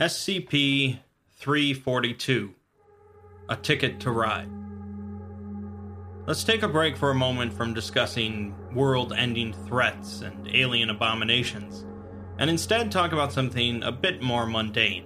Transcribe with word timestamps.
SCP 0.00 0.98
342 1.36 2.54
A 3.50 3.56
Ticket 3.56 4.00
to 4.00 4.10
Ride. 4.10 4.48
Let's 6.26 6.42
take 6.42 6.62
a 6.62 6.68
break 6.68 6.96
for 6.96 7.10
a 7.10 7.14
moment 7.14 7.52
from 7.52 7.74
discussing 7.74 8.54
world 8.74 9.12
ending 9.12 9.52
threats 9.52 10.22
and 10.22 10.48
alien 10.48 10.88
abominations, 10.88 11.84
and 12.38 12.48
instead 12.48 12.90
talk 12.90 13.12
about 13.12 13.30
something 13.30 13.82
a 13.82 13.92
bit 13.92 14.22
more 14.22 14.46
mundane 14.46 15.04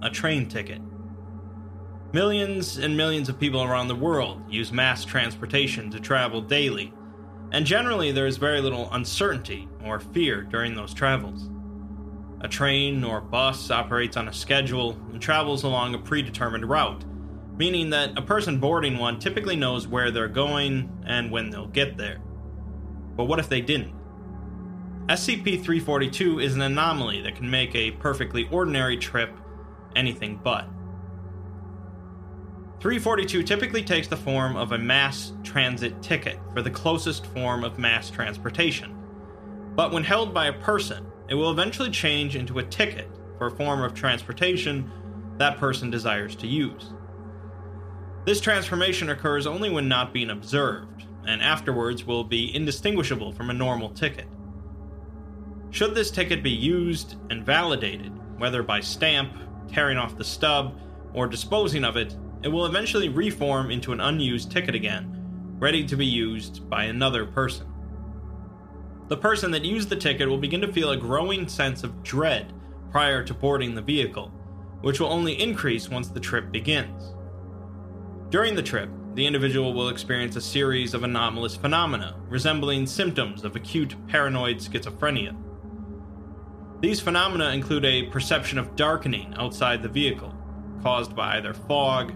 a 0.00 0.08
train 0.08 0.48
ticket. 0.48 0.80
Millions 2.14 2.78
and 2.78 2.96
millions 2.96 3.28
of 3.28 3.38
people 3.38 3.62
around 3.62 3.88
the 3.88 3.94
world 3.94 4.40
use 4.48 4.72
mass 4.72 5.04
transportation 5.04 5.90
to 5.90 6.00
travel 6.00 6.40
daily, 6.40 6.94
and 7.52 7.66
generally 7.66 8.10
there 8.10 8.26
is 8.26 8.38
very 8.38 8.62
little 8.62 8.88
uncertainty 8.92 9.68
or 9.84 10.00
fear 10.00 10.44
during 10.44 10.74
those 10.74 10.94
travels. 10.94 11.50
A 12.44 12.48
train 12.48 13.02
or 13.04 13.22
bus 13.22 13.70
operates 13.70 14.18
on 14.18 14.28
a 14.28 14.32
schedule 14.32 14.98
and 15.10 15.20
travels 15.20 15.62
along 15.62 15.94
a 15.94 15.98
predetermined 15.98 16.68
route, 16.68 17.02
meaning 17.56 17.88
that 17.88 18.18
a 18.18 18.22
person 18.22 18.60
boarding 18.60 18.98
one 18.98 19.18
typically 19.18 19.56
knows 19.56 19.88
where 19.88 20.10
they're 20.10 20.28
going 20.28 20.92
and 21.06 21.30
when 21.30 21.48
they'll 21.48 21.66
get 21.66 21.96
there. 21.96 22.20
But 23.16 23.24
what 23.24 23.38
if 23.38 23.48
they 23.48 23.62
didn't? 23.62 23.94
SCP 25.06 25.62
342 25.62 26.38
is 26.38 26.54
an 26.54 26.60
anomaly 26.60 27.22
that 27.22 27.34
can 27.34 27.48
make 27.48 27.74
a 27.74 27.92
perfectly 27.92 28.46
ordinary 28.50 28.98
trip 28.98 29.30
anything 29.96 30.38
but. 30.44 30.68
342 32.80 33.42
typically 33.42 33.82
takes 33.82 34.08
the 34.08 34.18
form 34.18 34.54
of 34.54 34.72
a 34.72 34.78
mass 34.78 35.32
transit 35.42 36.02
ticket 36.02 36.38
for 36.52 36.60
the 36.60 36.70
closest 36.70 37.24
form 37.24 37.64
of 37.64 37.78
mass 37.78 38.10
transportation. 38.10 38.94
But 39.74 39.92
when 39.92 40.04
held 40.04 40.34
by 40.34 40.48
a 40.48 40.52
person, 40.52 41.06
it 41.28 41.34
will 41.34 41.50
eventually 41.50 41.90
change 41.90 42.36
into 42.36 42.58
a 42.58 42.64
ticket 42.64 43.08
for 43.38 43.46
a 43.46 43.56
form 43.56 43.82
of 43.82 43.94
transportation 43.94 44.90
that 45.38 45.58
person 45.58 45.90
desires 45.90 46.36
to 46.36 46.46
use. 46.46 46.92
This 48.24 48.40
transformation 48.40 49.10
occurs 49.10 49.46
only 49.46 49.70
when 49.70 49.88
not 49.88 50.12
being 50.12 50.30
observed, 50.30 51.04
and 51.26 51.42
afterwards 51.42 52.04
will 52.04 52.24
be 52.24 52.54
indistinguishable 52.54 53.32
from 53.32 53.50
a 53.50 53.54
normal 53.54 53.90
ticket. 53.90 54.26
Should 55.70 55.94
this 55.94 56.10
ticket 56.10 56.42
be 56.42 56.50
used 56.50 57.16
and 57.30 57.44
validated, 57.44 58.12
whether 58.38 58.62
by 58.62 58.80
stamp, 58.80 59.32
tearing 59.68 59.98
off 59.98 60.16
the 60.16 60.24
stub, 60.24 60.78
or 61.12 61.26
disposing 61.26 61.84
of 61.84 61.96
it, 61.96 62.16
it 62.42 62.48
will 62.48 62.66
eventually 62.66 63.08
reform 63.08 63.70
into 63.70 63.92
an 63.92 64.00
unused 64.00 64.52
ticket 64.52 64.74
again, 64.74 65.10
ready 65.58 65.84
to 65.86 65.96
be 65.96 66.06
used 66.06 66.68
by 66.68 66.84
another 66.84 67.26
person. 67.26 67.66
The 69.08 69.16
person 69.16 69.50
that 69.50 69.64
used 69.64 69.90
the 69.90 69.96
ticket 69.96 70.28
will 70.28 70.38
begin 70.38 70.62
to 70.62 70.72
feel 70.72 70.90
a 70.90 70.96
growing 70.96 71.46
sense 71.46 71.84
of 71.84 72.02
dread 72.02 72.52
prior 72.90 73.22
to 73.24 73.34
boarding 73.34 73.74
the 73.74 73.82
vehicle, 73.82 74.28
which 74.80 74.98
will 74.98 75.12
only 75.12 75.40
increase 75.40 75.90
once 75.90 76.08
the 76.08 76.20
trip 76.20 76.50
begins. 76.50 77.14
During 78.30 78.54
the 78.54 78.62
trip, 78.62 78.88
the 79.14 79.26
individual 79.26 79.74
will 79.74 79.90
experience 79.90 80.36
a 80.36 80.40
series 80.40 80.94
of 80.94 81.04
anomalous 81.04 81.54
phenomena 81.54 82.16
resembling 82.28 82.86
symptoms 82.86 83.44
of 83.44 83.56
acute 83.56 83.94
paranoid 84.08 84.56
schizophrenia. 84.56 85.36
These 86.80 87.00
phenomena 87.00 87.50
include 87.50 87.84
a 87.84 88.04
perception 88.04 88.58
of 88.58 88.74
darkening 88.74 89.34
outside 89.36 89.82
the 89.82 89.88
vehicle, 89.88 90.34
caused 90.82 91.14
by 91.14 91.36
either 91.36 91.54
fog, 91.54 92.12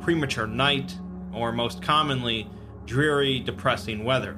premature 0.00 0.46
night, 0.46 0.98
or 1.32 1.52
most 1.52 1.82
commonly, 1.82 2.50
dreary, 2.84 3.40
depressing 3.40 4.04
weather. 4.04 4.36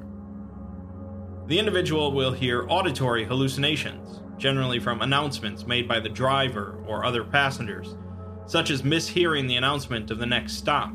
The 1.45 1.59
individual 1.59 2.13
will 2.13 2.31
hear 2.31 2.65
auditory 2.69 3.25
hallucinations, 3.25 4.21
generally 4.37 4.79
from 4.79 5.01
announcements 5.01 5.67
made 5.67 5.89
by 5.89 5.99
the 5.99 6.07
driver 6.07 6.81
or 6.87 7.03
other 7.03 7.25
passengers, 7.25 7.97
such 8.45 8.69
as 8.69 8.81
mishearing 8.81 9.49
the 9.49 9.57
announcement 9.57 10.09
of 10.09 10.19
the 10.19 10.25
next 10.25 10.53
stop, 10.53 10.93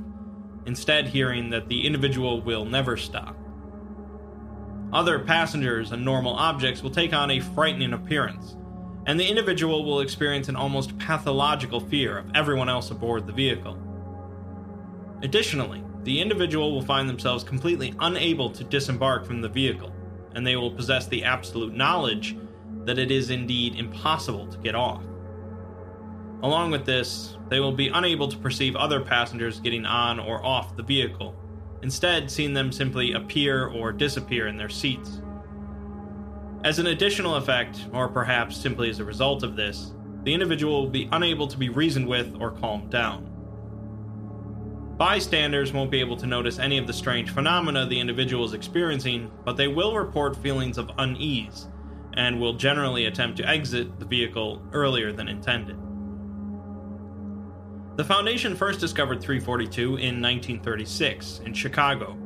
instead, 0.64 1.08
hearing 1.08 1.50
that 1.50 1.68
the 1.68 1.86
individual 1.86 2.40
will 2.40 2.64
never 2.64 2.96
stop. 2.96 3.36
Other 4.90 5.18
passengers 5.18 5.92
and 5.92 6.02
normal 6.02 6.32
objects 6.32 6.82
will 6.82 6.90
take 6.90 7.12
on 7.12 7.30
a 7.30 7.40
frightening 7.40 7.92
appearance, 7.92 8.56
and 9.04 9.20
the 9.20 9.28
individual 9.28 9.84
will 9.84 10.00
experience 10.00 10.48
an 10.48 10.56
almost 10.56 10.96
pathological 10.98 11.80
fear 11.80 12.16
of 12.16 12.30
everyone 12.34 12.70
else 12.70 12.90
aboard 12.90 13.26
the 13.26 13.34
vehicle. 13.34 13.78
Additionally, 15.22 15.84
the 16.04 16.22
individual 16.22 16.72
will 16.72 16.80
find 16.80 17.06
themselves 17.06 17.44
completely 17.44 17.92
unable 18.00 18.48
to 18.48 18.64
disembark 18.64 19.26
from 19.26 19.42
the 19.42 19.48
vehicle 19.48 19.92
and 20.34 20.46
they 20.46 20.56
will 20.56 20.70
possess 20.70 21.06
the 21.06 21.24
absolute 21.24 21.74
knowledge 21.74 22.36
that 22.84 22.98
it 22.98 23.10
is 23.10 23.30
indeed 23.30 23.76
impossible 23.76 24.46
to 24.46 24.58
get 24.58 24.74
off. 24.74 25.02
Along 26.42 26.70
with 26.70 26.86
this, 26.86 27.36
they 27.48 27.60
will 27.60 27.72
be 27.72 27.88
unable 27.88 28.28
to 28.28 28.36
perceive 28.36 28.76
other 28.76 29.00
passengers 29.00 29.60
getting 29.60 29.84
on 29.84 30.20
or 30.20 30.44
off 30.44 30.76
the 30.76 30.82
vehicle, 30.82 31.34
instead, 31.82 32.30
seeing 32.30 32.54
them 32.54 32.70
simply 32.70 33.12
appear 33.12 33.66
or 33.66 33.92
disappear 33.92 34.46
in 34.46 34.56
their 34.56 34.68
seats. 34.68 35.20
As 36.64 36.78
an 36.78 36.86
additional 36.88 37.36
effect, 37.36 37.86
or 37.92 38.08
perhaps 38.08 38.56
simply 38.56 38.88
as 38.88 39.00
a 39.00 39.04
result 39.04 39.42
of 39.42 39.56
this, 39.56 39.92
the 40.24 40.34
individual 40.34 40.82
will 40.82 40.90
be 40.90 41.08
unable 41.12 41.46
to 41.46 41.58
be 41.58 41.68
reasoned 41.68 42.06
with 42.06 42.36
or 42.40 42.50
calmed 42.50 42.90
down. 42.90 43.27
Bystanders 44.98 45.72
won't 45.72 45.92
be 45.92 46.00
able 46.00 46.16
to 46.16 46.26
notice 46.26 46.58
any 46.58 46.76
of 46.76 46.88
the 46.88 46.92
strange 46.92 47.30
phenomena 47.30 47.86
the 47.86 48.00
individual 48.00 48.44
is 48.44 48.52
experiencing, 48.52 49.30
but 49.44 49.56
they 49.56 49.68
will 49.68 49.96
report 49.96 50.36
feelings 50.36 50.76
of 50.76 50.90
unease 50.98 51.68
and 52.14 52.40
will 52.40 52.54
generally 52.54 53.06
attempt 53.06 53.36
to 53.36 53.48
exit 53.48 54.00
the 54.00 54.04
vehicle 54.04 54.60
earlier 54.72 55.12
than 55.12 55.28
intended. 55.28 55.76
The 57.96 58.02
Foundation 58.02 58.56
first 58.56 58.80
discovered 58.80 59.20
342 59.20 59.82
in 59.82 60.20
1936 60.20 61.42
in 61.44 61.54
Chicago, 61.54 62.18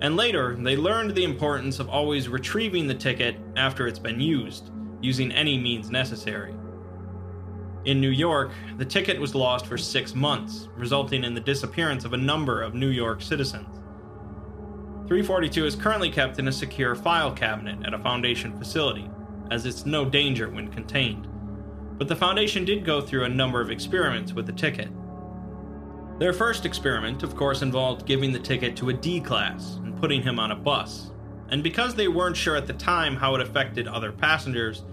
and 0.00 0.16
later 0.16 0.56
they 0.56 0.76
learned 0.76 1.14
the 1.14 1.22
importance 1.22 1.78
of 1.78 1.88
always 1.88 2.28
retrieving 2.28 2.88
the 2.88 2.94
ticket 2.94 3.36
after 3.56 3.86
it's 3.86 4.00
been 4.00 4.20
used, 4.20 4.72
using 5.00 5.30
any 5.30 5.56
means 5.56 5.90
necessary. 5.90 6.54
In 7.86 7.98
New 7.98 8.10
York, 8.10 8.50
the 8.76 8.84
ticket 8.84 9.18
was 9.18 9.34
lost 9.34 9.64
for 9.64 9.78
six 9.78 10.14
months, 10.14 10.68
resulting 10.76 11.24
in 11.24 11.32
the 11.32 11.40
disappearance 11.40 12.04
of 12.04 12.12
a 12.12 12.18
number 12.18 12.60
of 12.60 12.74
New 12.74 12.88
York 12.88 13.22
citizens. 13.22 13.80
342 15.08 15.64
is 15.64 15.76
currently 15.76 16.10
kept 16.10 16.38
in 16.38 16.46
a 16.46 16.52
secure 16.52 16.94
file 16.94 17.32
cabinet 17.32 17.78
at 17.86 17.94
a 17.94 17.98
Foundation 17.98 18.56
facility, 18.58 19.08
as 19.50 19.64
it's 19.64 19.86
no 19.86 20.04
danger 20.04 20.50
when 20.50 20.68
contained. 20.68 21.26
But 21.96 22.06
the 22.06 22.16
Foundation 22.16 22.66
did 22.66 22.84
go 22.84 23.00
through 23.00 23.24
a 23.24 23.28
number 23.30 23.62
of 23.62 23.70
experiments 23.70 24.34
with 24.34 24.44
the 24.46 24.52
ticket. 24.52 24.90
Their 26.18 26.34
first 26.34 26.66
experiment, 26.66 27.22
of 27.22 27.34
course, 27.34 27.62
involved 27.62 28.04
giving 28.04 28.30
the 28.30 28.38
ticket 28.38 28.76
to 28.76 28.90
a 28.90 28.92
D 28.92 29.20
class 29.20 29.76
and 29.82 29.98
putting 29.98 30.20
him 30.20 30.38
on 30.38 30.50
a 30.50 30.56
bus. 30.56 31.12
And 31.48 31.62
because 31.62 31.94
they 31.94 32.08
weren't 32.08 32.36
sure 32.36 32.56
at 32.56 32.66
the 32.66 32.74
time 32.74 33.16
how 33.16 33.34
it 33.34 33.40
affected 33.40 33.88
other 33.88 34.12
passengers, 34.12 34.84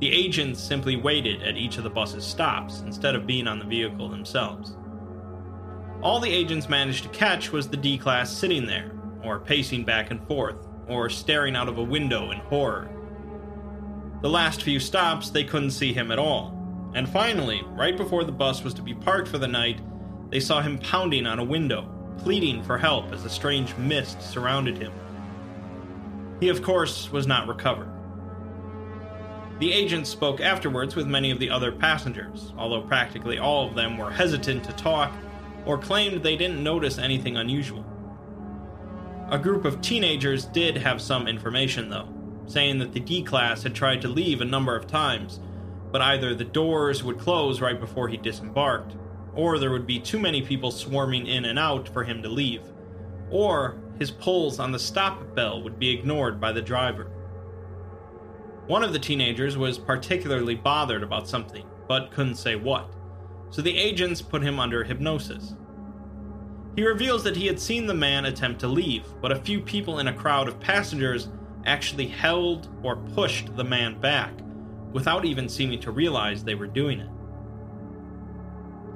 the 0.00 0.12
agents 0.12 0.60
simply 0.60 0.96
waited 0.96 1.42
at 1.42 1.56
each 1.56 1.78
of 1.78 1.84
the 1.84 1.90
bus's 1.90 2.24
stops 2.24 2.80
instead 2.80 3.14
of 3.14 3.26
being 3.26 3.48
on 3.48 3.58
the 3.58 3.64
vehicle 3.64 4.08
themselves. 4.08 4.76
All 6.02 6.20
the 6.20 6.30
agents 6.30 6.68
managed 6.68 7.04
to 7.04 7.08
catch 7.08 7.50
was 7.50 7.68
the 7.68 7.76
D 7.76 7.96
class 7.96 8.30
sitting 8.30 8.66
there, 8.66 8.92
or 9.24 9.40
pacing 9.40 9.84
back 9.84 10.10
and 10.10 10.26
forth, 10.28 10.68
or 10.86 11.08
staring 11.08 11.56
out 11.56 11.68
of 11.68 11.78
a 11.78 11.82
window 11.82 12.30
in 12.30 12.38
horror. 12.38 12.90
The 14.20 14.28
last 14.28 14.62
few 14.62 14.78
stops, 14.78 15.30
they 15.30 15.44
couldn't 15.44 15.70
see 15.70 15.92
him 15.92 16.10
at 16.10 16.18
all, 16.18 16.56
and 16.94 17.08
finally, 17.08 17.62
right 17.68 17.96
before 17.96 18.24
the 18.24 18.32
bus 18.32 18.62
was 18.62 18.74
to 18.74 18.82
be 18.82 18.94
parked 18.94 19.28
for 19.28 19.38
the 19.38 19.48
night, 19.48 19.80
they 20.30 20.40
saw 20.40 20.60
him 20.60 20.78
pounding 20.78 21.26
on 21.26 21.38
a 21.38 21.44
window, 21.44 21.88
pleading 22.18 22.62
for 22.62 22.76
help 22.76 23.12
as 23.12 23.24
a 23.24 23.30
strange 23.30 23.74
mist 23.76 24.20
surrounded 24.20 24.76
him. 24.76 24.92
He, 26.40 26.50
of 26.50 26.62
course, 26.62 27.10
was 27.10 27.26
not 27.26 27.48
recovered. 27.48 27.90
The 29.58 29.72
agents 29.72 30.10
spoke 30.10 30.40
afterwards 30.40 30.96
with 30.96 31.06
many 31.06 31.30
of 31.30 31.38
the 31.38 31.48
other 31.48 31.72
passengers, 31.72 32.52
although 32.58 32.82
practically 32.82 33.38
all 33.38 33.66
of 33.66 33.74
them 33.74 33.96
were 33.96 34.10
hesitant 34.10 34.64
to 34.64 34.72
talk 34.74 35.12
or 35.64 35.78
claimed 35.78 36.22
they 36.22 36.36
didn't 36.36 36.62
notice 36.62 36.98
anything 36.98 37.38
unusual. 37.38 37.84
A 39.30 39.38
group 39.38 39.64
of 39.64 39.80
teenagers 39.80 40.44
did 40.44 40.76
have 40.76 41.00
some 41.00 41.26
information, 41.26 41.88
though, 41.88 42.08
saying 42.46 42.78
that 42.78 42.92
the 42.92 43.00
D 43.00 43.22
class 43.22 43.62
had 43.62 43.74
tried 43.74 44.02
to 44.02 44.08
leave 44.08 44.40
a 44.40 44.44
number 44.44 44.76
of 44.76 44.86
times, 44.86 45.40
but 45.90 46.02
either 46.02 46.34
the 46.34 46.44
doors 46.44 47.02
would 47.02 47.18
close 47.18 47.60
right 47.60 47.80
before 47.80 48.08
he 48.08 48.18
disembarked, 48.18 48.94
or 49.34 49.58
there 49.58 49.72
would 49.72 49.86
be 49.86 49.98
too 49.98 50.18
many 50.18 50.42
people 50.42 50.70
swarming 50.70 51.26
in 51.26 51.46
and 51.46 51.58
out 51.58 51.88
for 51.88 52.04
him 52.04 52.22
to 52.22 52.28
leave, 52.28 52.62
or 53.30 53.78
his 53.98 54.10
pulls 54.10 54.60
on 54.60 54.70
the 54.70 54.78
stop 54.78 55.34
bell 55.34 55.62
would 55.62 55.78
be 55.78 55.90
ignored 55.90 56.38
by 56.40 56.52
the 56.52 56.62
driver. 56.62 57.10
One 58.66 58.82
of 58.82 58.92
the 58.92 58.98
teenagers 58.98 59.56
was 59.56 59.78
particularly 59.78 60.56
bothered 60.56 61.04
about 61.04 61.28
something, 61.28 61.64
but 61.86 62.10
couldn't 62.10 62.34
say 62.34 62.56
what, 62.56 62.90
so 63.50 63.62
the 63.62 63.76
agents 63.76 64.20
put 64.20 64.42
him 64.42 64.58
under 64.58 64.82
hypnosis. 64.82 65.54
He 66.74 66.84
reveals 66.84 67.22
that 67.24 67.36
he 67.36 67.46
had 67.46 67.60
seen 67.60 67.86
the 67.86 67.94
man 67.94 68.24
attempt 68.24 68.60
to 68.60 68.68
leave, 68.68 69.04
but 69.22 69.30
a 69.30 69.40
few 69.40 69.60
people 69.60 70.00
in 70.00 70.08
a 70.08 70.12
crowd 70.12 70.48
of 70.48 70.58
passengers 70.58 71.28
actually 71.64 72.08
held 72.08 72.68
or 72.82 72.96
pushed 72.96 73.54
the 73.54 73.64
man 73.64 74.00
back, 74.00 74.32
without 74.92 75.24
even 75.24 75.48
seeming 75.48 75.78
to 75.80 75.92
realize 75.92 76.42
they 76.42 76.56
were 76.56 76.66
doing 76.66 77.00
it. 77.00 77.10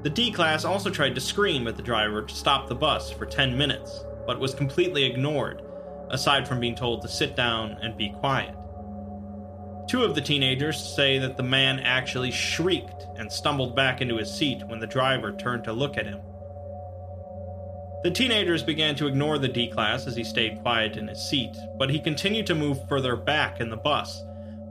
The 0.02 0.10
D 0.10 0.32
class 0.32 0.64
also 0.64 0.90
tried 0.90 1.14
to 1.14 1.20
scream 1.20 1.68
at 1.68 1.76
the 1.76 1.82
driver 1.82 2.22
to 2.22 2.34
stop 2.34 2.68
the 2.68 2.74
bus 2.74 3.12
for 3.12 3.24
10 3.24 3.56
minutes, 3.56 4.04
but 4.26 4.40
was 4.40 4.52
completely 4.52 5.04
ignored, 5.04 5.62
aside 6.10 6.48
from 6.48 6.58
being 6.58 6.74
told 6.74 7.02
to 7.02 7.08
sit 7.08 7.36
down 7.36 7.78
and 7.82 7.96
be 7.96 8.10
quiet. 8.18 8.56
Two 9.90 10.04
of 10.04 10.14
the 10.14 10.20
teenagers 10.20 10.78
say 10.80 11.18
that 11.18 11.36
the 11.36 11.42
man 11.42 11.80
actually 11.80 12.30
shrieked 12.30 13.08
and 13.16 13.30
stumbled 13.30 13.74
back 13.74 14.00
into 14.00 14.18
his 14.18 14.32
seat 14.32 14.62
when 14.68 14.78
the 14.78 14.86
driver 14.86 15.32
turned 15.32 15.64
to 15.64 15.72
look 15.72 15.98
at 15.98 16.06
him. 16.06 16.20
The 18.04 18.12
teenagers 18.12 18.62
began 18.62 18.94
to 18.94 19.08
ignore 19.08 19.36
the 19.36 19.48
D 19.48 19.68
class 19.68 20.06
as 20.06 20.14
he 20.14 20.22
stayed 20.22 20.60
quiet 20.62 20.96
in 20.96 21.08
his 21.08 21.28
seat, 21.28 21.56
but 21.76 21.90
he 21.90 21.98
continued 21.98 22.46
to 22.46 22.54
move 22.54 22.88
further 22.88 23.16
back 23.16 23.58
in 23.58 23.68
the 23.68 23.76
bus, 23.76 24.22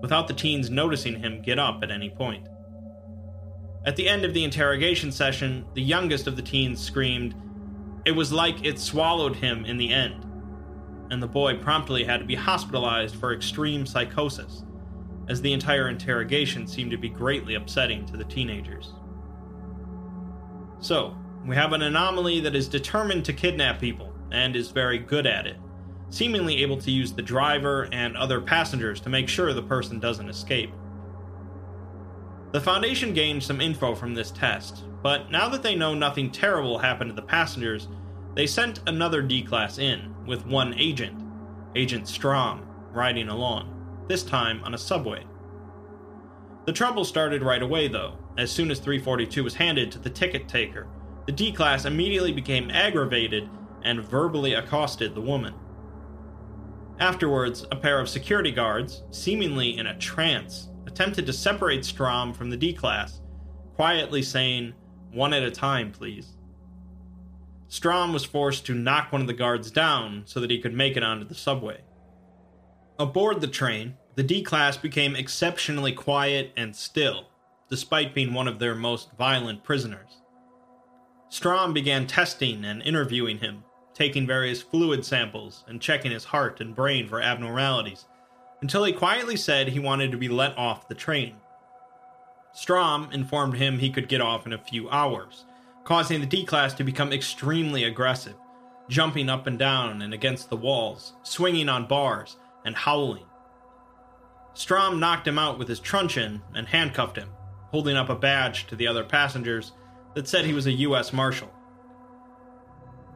without 0.01 0.29
the 0.29 0.33
teens 0.33 0.69
noticing 0.69 1.19
him 1.19 1.41
get 1.41 1.59
up 1.59 1.83
at 1.83 1.91
any 1.91 2.09
point. 2.09 2.47
At 3.85 3.97
the 3.97 4.07
end 4.07 4.23
of 4.23 4.33
the 4.33 4.45
interrogation 4.45 5.11
session, 5.11 5.65
the 5.73 5.81
youngest 5.81 6.27
of 6.27 6.37
the 6.37 6.41
teens 6.41 6.79
screamed, 6.79 7.35
It 8.05 8.13
was 8.13 8.31
like 8.31 8.63
it 8.63 8.79
swallowed 8.79 9.35
him 9.35 9.65
in 9.65 9.75
the 9.75 9.91
end, 9.91 10.25
and 11.11 11.21
the 11.21 11.27
boy 11.27 11.57
promptly 11.57 12.05
had 12.05 12.21
to 12.21 12.25
be 12.25 12.35
hospitalized 12.35 13.17
for 13.17 13.33
extreme 13.33 13.85
psychosis 13.85 14.63
as 15.29 15.41
the 15.41 15.53
entire 15.53 15.89
interrogation 15.89 16.67
seemed 16.67 16.91
to 16.91 16.97
be 16.97 17.07
greatly 17.07 17.53
upsetting 17.53 18.05
to 18.07 18.17
the 18.17 18.23
teenagers. 18.23 18.93
So, 20.79 21.15
we 21.45 21.55
have 21.55 21.71
an 21.71 21.83
anomaly 21.83 22.41
that 22.41 22.55
is 22.55 22.67
determined 22.67 23.23
to 23.25 23.33
kidnap 23.33 23.79
people, 23.79 24.13
and 24.31 24.55
is 24.55 24.71
very 24.71 24.97
good 24.97 25.27
at 25.27 25.47
it, 25.47 25.57
seemingly 26.09 26.61
able 26.63 26.77
to 26.77 26.91
use 26.91 27.13
the 27.13 27.21
driver 27.21 27.87
and 27.91 28.17
other 28.17 28.41
passengers 28.41 28.99
to 29.01 29.09
make 29.09 29.29
sure 29.29 29.53
the 29.53 29.61
person 29.61 29.99
doesn't 29.99 30.29
escape. 30.29 30.71
The 32.51 32.61
Foundation 32.61 33.13
gained 33.13 33.43
some 33.43 33.61
info 33.61 33.93
from 33.93 34.15
this 34.15 34.31
test, 34.31 34.83
but 35.03 35.29
now 35.29 35.47
that 35.49 35.61
they 35.61 35.75
know 35.75 35.93
nothing 35.93 36.31
terrible 36.31 36.79
happened 36.79 37.11
to 37.11 37.15
the 37.15 37.21
passengers, 37.21 37.87
they 38.33 38.47
sent 38.47 38.81
another 38.87 39.21
D 39.21 39.43
class 39.43 39.77
in, 39.77 40.15
with 40.25 40.45
one 40.45 40.73
agent, 40.73 41.23
Agent 41.75 42.07
Strom, 42.07 42.65
riding 42.91 43.29
along 43.29 43.78
this 44.09 44.23
time 44.23 44.61
on 44.65 44.73
a 44.73 44.77
subway. 44.77 45.23
The 46.65 46.73
trouble 46.73 47.05
started 47.05 47.41
right 47.41 47.61
away, 47.61 47.87
though. 47.87 48.17
As 48.37 48.51
soon 48.51 48.71
as 48.71 48.79
342 48.79 49.43
was 49.43 49.55
handed 49.55 49.91
to 49.91 49.99
the 49.99 50.09
ticket 50.09 50.47
taker, 50.49 50.87
the 51.25 51.31
D 51.31 51.51
class 51.51 51.85
immediately 51.85 52.33
became 52.33 52.71
aggravated 52.71 53.47
and 53.83 54.03
verbally 54.03 54.55
accosted 54.55 55.15
the 55.15 55.21
woman. 55.21 55.53
Afterwards, 56.99 57.65
a 57.71 57.75
pair 57.75 57.99
of 57.99 58.09
security 58.09 58.51
guards, 58.51 59.03
seemingly 59.11 59.77
in 59.77 59.87
a 59.87 59.97
trance, 59.97 60.69
attempted 60.85 61.25
to 61.27 61.33
separate 61.33 61.85
Strom 61.85 62.33
from 62.33 62.49
the 62.49 62.57
D 62.57 62.73
class, 62.73 63.21
quietly 63.75 64.23
saying, 64.23 64.73
One 65.11 65.33
at 65.33 65.43
a 65.43 65.51
time, 65.51 65.91
please. 65.91 66.35
Strom 67.67 68.11
was 68.11 68.25
forced 68.25 68.65
to 68.65 68.73
knock 68.73 69.11
one 69.11 69.21
of 69.21 69.27
the 69.27 69.33
guards 69.33 69.69
down 69.69 70.23
so 70.25 70.39
that 70.39 70.49
he 70.49 70.59
could 70.59 70.73
make 70.73 70.97
it 70.97 71.03
onto 71.03 71.25
the 71.25 71.35
subway. 71.35 71.81
Aboard 72.97 73.39
the 73.39 73.47
train, 73.47 73.95
the 74.15 74.23
D 74.23 74.41
class 74.41 74.77
became 74.77 75.15
exceptionally 75.15 75.93
quiet 75.93 76.51
and 76.57 76.75
still, 76.75 77.27
despite 77.69 78.15
being 78.15 78.33
one 78.33 78.47
of 78.47 78.59
their 78.59 78.75
most 78.75 79.11
violent 79.17 79.63
prisoners. 79.63 80.21
Strom 81.29 81.73
began 81.73 82.07
testing 82.07 82.65
and 82.65 82.81
interviewing 82.81 83.37
him, 83.37 83.63
taking 83.93 84.25
various 84.25 84.61
fluid 84.61 85.05
samples 85.05 85.63
and 85.67 85.79
checking 85.79 86.11
his 86.11 86.25
heart 86.25 86.59
and 86.59 86.75
brain 86.75 87.07
for 87.07 87.21
abnormalities, 87.21 88.05
until 88.61 88.83
he 88.83 88.91
quietly 88.91 89.35
said 89.35 89.67
he 89.67 89.79
wanted 89.79 90.11
to 90.11 90.17
be 90.17 90.27
let 90.27 90.57
off 90.57 90.87
the 90.87 90.95
train. 90.95 91.35
Strom 92.51 93.09
informed 93.11 93.55
him 93.55 93.77
he 93.77 93.91
could 93.91 94.09
get 94.09 94.21
off 94.21 94.45
in 94.45 94.53
a 94.53 94.57
few 94.57 94.89
hours, 94.89 95.45
causing 95.83 96.19
the 96.19 96.25
D 96.25 96.43
class 96.43 96.73
to 96.73 96.83
become 96.83 97.13
extremely 97.13 97.83
aggressive, 97.83 98.35
jumping 98.89 99.29
up 99.29 99.45
and 99.45 99.59
down 99.59 100.01
and 100.01 100.13
against 100.13 100.49
the 100.49 100.57
walls, 100.57 101.13
swinging 101.23 101.69
on 101.69 101.87
bars, 101.87 102.37
and 102.65 102.75
howling. 102.75 103.25
Strom 104.53 104.99
knocked 104.99 105.27
him 105.27 105.39
out 105.39 105.57
with 105.57 105.67
his 105.67 105.79
truncheon 105.79 106.41
and 106.53 106.67
handcuffed 106.67 107.17
him, 107.17 107.29
holding 107.71 107.95
up 107.95 108.09
a 108.09 108.15
badge 108.15 108.67
to 108.67 108.75
the 108.75 108.87
other 108.87 109.03
passengers 109.03 109.71
that 110.15 110.27
said 110.27 110.45
he 110.45 110.53
was 110.53 110.65
a 110.65 110.71
U.S. 110.71 111.13
Marshal. 111.13 111.51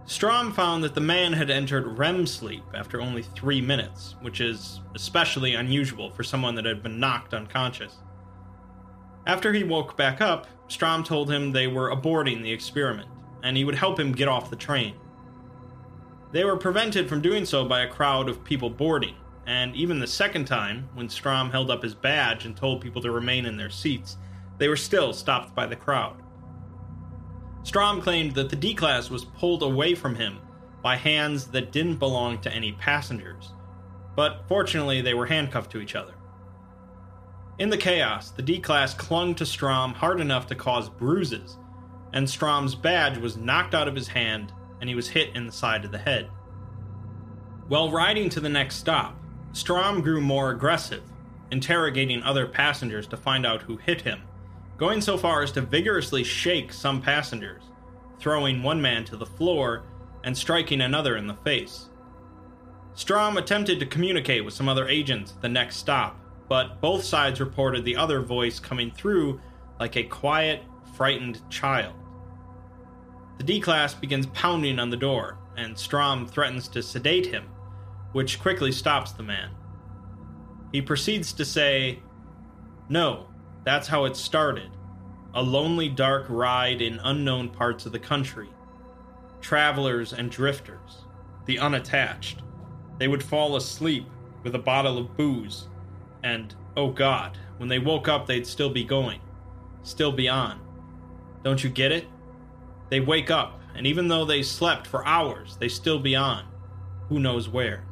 Strom 0.05 0.51
found 0.51 0.83
that 0.83 0.95
the 0.95 1.01
man 1.01 1.33
had 1.33 1.49
entered 1.49 1.97
REM 1.97 2.27
sleep 2.27 2.63
after 2.73 3.01
only 3.01 3.23
three 3.23 3.61
minutes, 3.61 4.15
which 4.21 4.41
is 4.41 4.81
especially 4.95 5.55
unusual 5.55 6.09
for 6.09 6.23
someone 6.23 6.55
that 6.55 6.65
had 6.65 6.83
been 6.83 6.99
knocked 6.99 7.33
unconscious. 7.33 7.95
After 9.25 9.53
he 9.53 9.63
woke 9.63 9.95
back 9.95 10.19
up, 10.19 10.47
Strom 10.67 11.03
told 11.03 11.31
him 11.31 11.51
they 11.51 11.67
were 11.67 11.89
aborting 11.89 12.43
the 12.43 12.51
experiment, 12.51 13.07
and 13.43 13.55
he 13.55 13.63
would 13.63 13.75
help 13.75 13.97
him 13.97 14.11
get 14.11 14.27
off 14.27 14.49
the 14.49 14.55
train. 14.57 14.95
They 16.33 16.43
were 16.43 16.57
prevented 16.57 17.07
from 17.07 17.21
doing 17.21 17.45
so 17.45 17.63
by 17.63 17.81
a 17.81 17.89
crowd 17.89 18.27
of 18.27 18.43
people 18.43 18.69
boarding, 18.69 19.15
and 19.45 19.75
even 19.75 19.99
the 19.99 20.07
second 20.07 20.45
time, 20.45 20.89
when 20.93 21.09
Strom 21.09 21.51
held 21.51 21.69
up 21.69 21.83
his 21.83 21.95
badge 21.95 22.45
and 22.45 22.55
told 22.55 22.81
people 22.81 23.01
to 23.01 23.11
remain 23.11 23.45
in 23.45 23.57
their 23.57 23.69
seats, 23.69 24.17
they 24.57 24.67
were 24.67 24.77
still 24.77 25.13
stopped 25.13 25.53
by 25.55 25.65
the 25.65 25.75
crowd. 25.75 26.21
Strom 27.63 28.01
claimed 28.01 28.35
that 28.35 28.49
the 28.49 28.55
D 28.55 28.73
Class 28.73 29.09
was 29.09 29.25
pulled 29.25 29.63
away 29.63 29.95
from 29.95 30.15
him 30.15 30.39
by 30.81 30.95
hands 30.95 31.47
that 31.47 31.71
didn't 31.71 31.97
belong 31.97 32.39
to 32.41 32.53
any 32.53 32.73
passengers, 32.73 33.53
but 34.15 34.43
fortunately 34.47 35.01
they 35.01 35.13
were 35.13 35.25
handcuffed 35.25 35.71
to 35.71 35.79
each 35.79 35.95
other. 35.95 36.13
In 37.59 37.69
the 37.69 37.77
chaos, 37.77 38.31
the 38.31 38.41
D 38.41 38.59
Class 38.59 38.93
clung 38.93 39.35
to 39.35 39.45
Strom 39.45 39.93
hard 39.93 40.19
enough 40.19 40.47
to 40.47 40.55
cause 40.55 40.89
bruises, 40.89 41.57
and 42.11 42.29
Strom's 42.29 42.75
badge 42.75 43.17
was 43.17 43.37
knocked 43.37 43.73
out 43.73 43.87
of 43.87 43.95
his 43.95 44.07
hand 44.09 44.51
and 44.79 44.89
he 44.89 44.95
was 44.95 45.07
hit 45.07 45.35
in 45.35 45.45
the 45.45 45.51
side 45.51 45.85
of 45.85 45.91
the 45.91 45.97
head. 45.97 46.29
While 47.69 47.91
riding 47.91 48.29
to 48.29 48.41
the 48.41 48.49
next 48.49 48.75
stop, 48.75 49.17
Strom 49.53 50.01
grew 50.01 50.19
more 50.19 50.49
aggressive, 50.49 51.03
interrogating 51.51 52.23
other 52.23 52.47
passengers 52.47 53.05
to 53.07 53.15
find 53.15 53.45
out 53.45 53.61
who 53.61 53.77
hit 53.77 54.01
him, 54.01 54.23
going 54.77 54.99
so 54.99 55.15
far 55.15 55.43
as 55.43 55.51
to 55.51 55.61
vigorously 55.61 56.23
shake 56.23 56.73
some 56.73 56.99
passengers, 56.99 57.61
throwing 58.19 58.63
one 58.63 58.81
man 58.81 59.05
to 59.05 59.15
the 59.15 59.25
floor 59.25 59.83
and 60.23 60.35
striking 60.35 60.81
another 60.81 61.15
in 61.17 61.27
the 61.27 61.35
face. 61.35 61.89
Strom 62.95 63.37
attempted 63.37 63.79
to 63.79 63.85
communicate 63.85 64.43
with 64.43 64.55
some 64.55 64.67
other 64.67 64.87
agents 64.87 65.33
at 65.33 65.41
the 65.41 65.49
next 65.49 65.77
stop, 65.77 66.19
but 66.49 66.81
both 66.81 67.03
sides 67.03 67.39
reported 67.39 67.85
the 67.85 67.95
other 67.95 68.21
voice 68.21 68.59
coming 68.59 68.89
through 68.89 69.39
like 69.79 69.95
a 69.95 70.03
quiet, 70.03 70.63
frightened 70.95 71.47
child. 71.51 71.93
The 73.37 73.43
D 73.43 73.59
class 73.59 73.93
begins 73.93 74.25
pounding 74.27 74.79
on 74.79 74.89
the 74.89 74.97
door, 74.97 75.37
and 75.57 75.77
Strom 75.77 76.27
threatens 76.27 76.67
to 76.69 76.81
sedate 76.81 77.27
him, 77.27 77.49
which 78.13 78.39
quickly 78.39 78.71
stops 78.71 79.11
the 79.11 79.23
man. 79.23 79.49
He 80.71 80.81
proceeds 80.81 81.33
to 81.33 81.45
say, 81.45 81.99
No, 82.89 83.27
that's 83.63 83.87
how 83.87 84.05
it 84.05 84.15
started. 84.15 84.71
A 85.35 85.41
lonely, 85.41 85.89
dark 85.89 86.25
ride 86.29 86.81
in 86.81 86.99
unknown 87.03 87.49
parts 87.49 87.85
of 87.85 87.91
the 87.91 87.99
country. 87.99 88.49
Travelers 89.41 90.13
and 90.13 90.31
drifters, 90.31 91.05
the 91.45 91.59
unattached. 91.59 92.41
They 92.99 93.07
would 93.07 93.23
fall 93.23 93.55
asleep 93.55 94.07
with 94.43 94.55
a 94.55 94.59
bottle 94.59 94.97
of 94.97 95.17
booze, 95.17 95.67
and, 96.23 96.53
oh 96.77 96.89
God, 96.89 97.37
when 97.57 97.69
they 97.69 97.79
woke 97.79 98.07
up, 98.07 98.27
they'd 98.27 98.47
still 98.47 98.69
be 98.69 98.83
going, 98.83 99.19
still 99.83 100.11
be 100.11 100.29
on. 100.29 100.59
Don't 101.43 101.63
you 101.63 101.69
get 101.69 101.91
it? 101.91 102.07
They 102.89 102.99
wake 102.99 103.31
up, 103.31 103.59
and 103.75 103.87
even 103.87 104.07
though 104.07 104.25
they 104.25 104.43
slept 104.43 104.87
for 104.87 105.05
hours, 105.05 105.57
they 105.57 105.69
still 105.69 105.99
be 105.99 106.15
on. 106.15 106.45
Who 107.09 107.19
knows 107.19 107.49
where? 107.49 107.83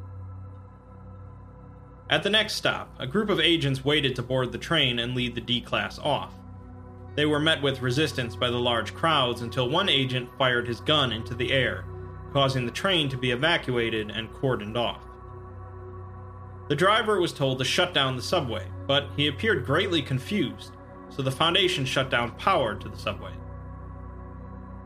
At 2.11 2.23
the 2.23 2.29
next 2.29 2.55
stop, 2.55 2.93
a 2.99 3.07
group 3.07 3.29
of 3.29 3.39
agents 3.39 3.85
waited 3.85 4.17
to 4.17 4.21
board 4.21 4.51
the 4.51 4.57
train 4.57 4.99
and 4.99 5.15
lead 5.15 5.33
the 5.33 5.39
D 5.39 5.61
class 5.61 5.97
off. 5.97 6.33
They 7.15 7.25
were 7.25 7.39
met 7.39 7.61
with 7.61 7.81
resistance 7.81 8.35
by 8.35 8.49
the 8.49 8.59
large 8.59 8.93
crowds 8.93 9.41
until 9.41 9.69
one 9.69 9.87
agent 9.87 10.29
fired 10.37 10.67
his 10.67 10.81
gun 10.81 11.13
into 11.13 11.33
the 11.33 11.53
air, 11.53 11.85
causing 12.33 12.65
the 12.65 12.71
train 12.71 13.07
to 13.09 13.17
be 13.17 13.31
evacuated 13.31 14.11
and 14.11 14.29
cordoned 14.33 14.75
off. 14.75 15.03
The 16.67 16.75
driver 16.75 17.21
was 17.21 17.31
told 17.31 17.59
to 17.59 17.65
shut 17.65 17.93
down 17.93 18.17
the 18.17 18.21
subway, 18.21 18.67
but 18.87 19.07
he 19.15 19.27
appeared 19.27 19.65
greatly 19.65 20.01
confused, 20.01 20.75
so 21.09 21.21
the 21.21 21.31
Foundation 21.31 21.85
shut 21.85 22.09
down 22.09 22.31
power 22.31 22.75
to 22.75 22.89
the 22.89 22.97
subway. 22.97 23.33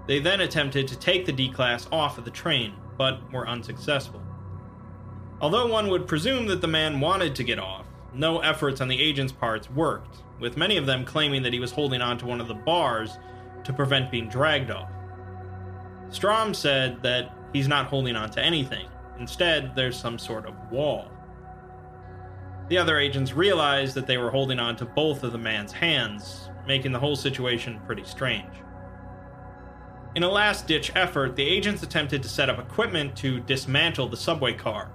They 0.05 0.19
then 0.19 0.41
attempted 0.41 0.87
to 0.89 0.99
take 0.99 1.25
the 1.25 1.31
D 1.31 1.49
class 1.49 1.87
off 1.91 2.19
of 2.19 2.25
the 2.25 2.31
train, 2.31 2.73
but 2.97 3.31
were 3.33 3.47
unsuccessful. 3.47 4.21
Although 5.41 5.67
one 5.67 5.89
would 5.89 6.07
presume 6.07 6.47
that 6.47 6.61
the 6.61 6.67
man 6.67 6.99
wanted 6.99 7.35
to 7.35 7.43
get 7.43 7.59
off, 7.59 7.85
no 8.13 8.39
efforts 8.39 8.79
on 8.79 8.87
the 8.87 9.01
agent's 9.01 9.33
parts 9.33 9.69
worked, 9.69 10.17
with 10.39 10.57
many 10.57 10.77
of 10.77 10.85
them 10.85 11.03
claiming 11.03 11.43
that 11.43 11.53
he 11.53 11.59
was 11.59 11.71
holding 11.71 12.01
on 12.01 12.17
to 12.19 12.25
one 12.25 12.39
of 12.39 12.47
the 12.47 12.53
bars 12.53 13.17
to 13.65 13.73
prevent 13.73 14.11
being 14.11 14.29
dragged 14.29 14.71
off. 14.71 14.89
Strom 16.09 16.53
said 16.53 17.03
that 17.03 17.35
he's 17.51 17.67
not 17.67 17.87
holding 17.87 18.15
on 18.15 18.29
to 18.31 18.41
anything, 18.41 18.87
instead, 19.19 19.75
there's 19.75 19.99
some 19.99 20.17
sort 20.17 20.45
of 20.45 20.55
wall. 20.71 21.11
The 22.69 22.77
other 22.77 22.97
agents 22.97 23.33
realized 23.33 23.93
that 23.95 24.07
they 24.07 24.17
were 24.17 24.31
holding 24.31 24.59
on 24.59 24.75
to 24.77 24.85
both 24.85 25.23
of 25.23 25.33
the 25.33 25.37
man's 25.37 25.71
hands, 25.71 26.49
making 26.65 26.93
the 26.93 26.99
whole 26.99 27.15
situation 27.15 27.81
pretty 27.85 28.03
strange. 28.05 28.53
In 30.15 30.23
a 30.23 30.29
last 30.29 30.65
ditch 30.65 30.93
effort, 30.95 31.35
the 31.35 31.43
agents 31.43 31.83
attempted 31.83 32.23
to 32.23 32.29
set 32.29 32.49
up 32.49 32.57
equipment 32.57 33.17
to 33.17 33.41
dismantle 33.41 34.07
the 34.07 34.17
subway 34.17 34.53
car. 34.53 34.89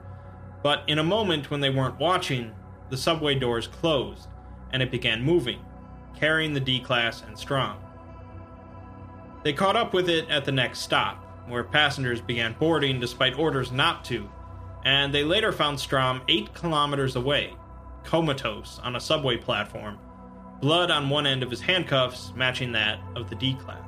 But 0.63 0.85
in 0.87 0.99
a 0.99 1.05
moment 1.05 1.51
when 1.51 1.61
they 1.61 1.71
weren't 1.71 1.99
watching, 1.99 2.53
the 2.91 2.97
subway 2.97 3.35
doors 3.35 3.67
closed, 3.67 4.29
and 4.73 4.83
it 4.83 4.91
began 4.91 5.23
moving, 5.23 5.61
carrying 6.19 6.53
the 6.53 6.61
D 6.61 6.81
Class 6.81 7.23
and 7.27 7.39
Strom. 7.39 7.79
They 9.43 9.53
caught 9.53 9.77
up 9.77 9.95
with 9.95 10.09
it 10.09 10.29
at 10.29 10.45
the 10.45 10.53
next 10.53 10.81
stop, 10.81 11.25
where 11.49 11.65
passengers 11.65 12.21
began 12.21 12.55
boarding 12.59 13.01
despite 13.01 13.39
orders 13.39 13.73
not 13.73 14.05
to, 14.07 14.29
and 14.85 15.15
they 15.15 15.25
later 15.25 15.53
found 15.53 15.81
Strom 15.81 16.21
8 16.29 16.53
kilometers 16.55 17.17
away, 17.17 17.55
comatose 18.05 18.81
on 18.83 18.97
a 18.97 19.01
subway 19.01 19.37
platform, 19.37 19.99
blood 20.61 20.91
on 20.91 21.09
one 21.09 21.27
end 21.27 21.43
of 21.43 21.51
his 21.51 21.61
handcuffs 21.61 22.33
matching 22.37 22.73
that 22.73 23.01
of 23.17 23.31
the 23.31 23.37
D 23.37 23.55
Class. 23.55 23.79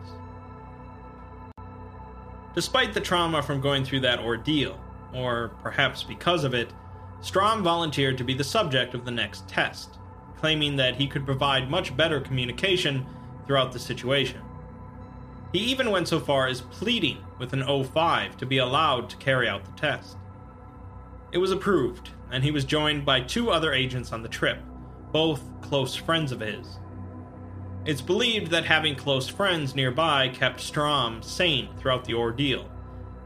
Despite 2.54 2.92
the 2.92 3.00
trauma 3.00 3.42
from 3.42 3.60
going 3.60 3.84
through 3.84 4.00
that 4.00 4.20
ordeal, 4.20 4.78
or 5.14 5.52
perhaps 5.62 6.02
because 6.02 6.44
of 6.44 6.54
it, 6.54 6.72
Strom 7.20 7.62
volunteered 7.62 8.18
to 8.18 8.24
be 8.24 8.34
the 8.34 8.44
subject 8.44 8.94
of 8.94 9.04
the 9.04 9.10
next 9.10 9.48
test, 9.48 9.98
claiming 10.36 10.76
that 10.76 10.96
he 10.96 11.06
could 11.06 11.24
provide 11.24 11.70
much 11.70 11.96
better 11.96 12.20
communication 12.20 13.06
throughout 13.46 13.72
the 13.72 13.78
situation. 13.78 14.40
He 15.52 15.60
even 15.60 15.90
went 15.90 16.08
so 16.08 16.18
far 16.18 16.46
as 16.46 16.62
pleading 16.62 17.18
with 17.38 17.52
an 17.52 17.62
O5 17.62 18.36
to 18.38 18.46
be 18.46 18.58
allowed 18.58 19.10
to 19.10 19.16
carry 19.18 19.48
out 19.48 19.64
the 19.64 19.72
test. 19.72 20.16
It 21.30 21.38
was 21.38 21.52
approved, 21.52 22.10
and 22.30 22.42
he 22.42 22.50
was 22.50 22.64
joined 22.64 23.04
by 23.04 23.20
two 23.20 23.50
other 23.50 23.72
agents 23.72 24.12
on 24.12 24.22
the 24.22 24.28
trip, 24.28 24.58
both 25.12 25.42
close 25.60 25.94
friends 25.94 26.32
of 26.32 26.40
his. 26.40 26.78
It's 27.84 28.00
believed 28.00 28.50
that 28.50 28.64
having 28.64 28.96
close 28.96 29.28
friends 29.28 29.74
nearby 29.74 30.28
kept 30.28 30.60
Strom 30.60 31.22
sane 31.22 31.68
throughout 31.76 32.04
the 32.04 32.14
ordeal, 32.14 32.70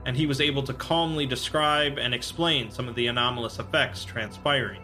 and 0.07 0.17
he 0.17 0.25
was 0.25 0.41
able 0.41 0.63
to 0.63 0.73
calmly 0.73 1.27
describe 1.27 1.99
and 1.99 2.15
explain 2.15 2.71
some 2.71 2.89
of 2.89 2.95
the 2.95 3.09
anomalous 3.09 3.59
effects 3.59 4.05
transpiring. 4.05 4.81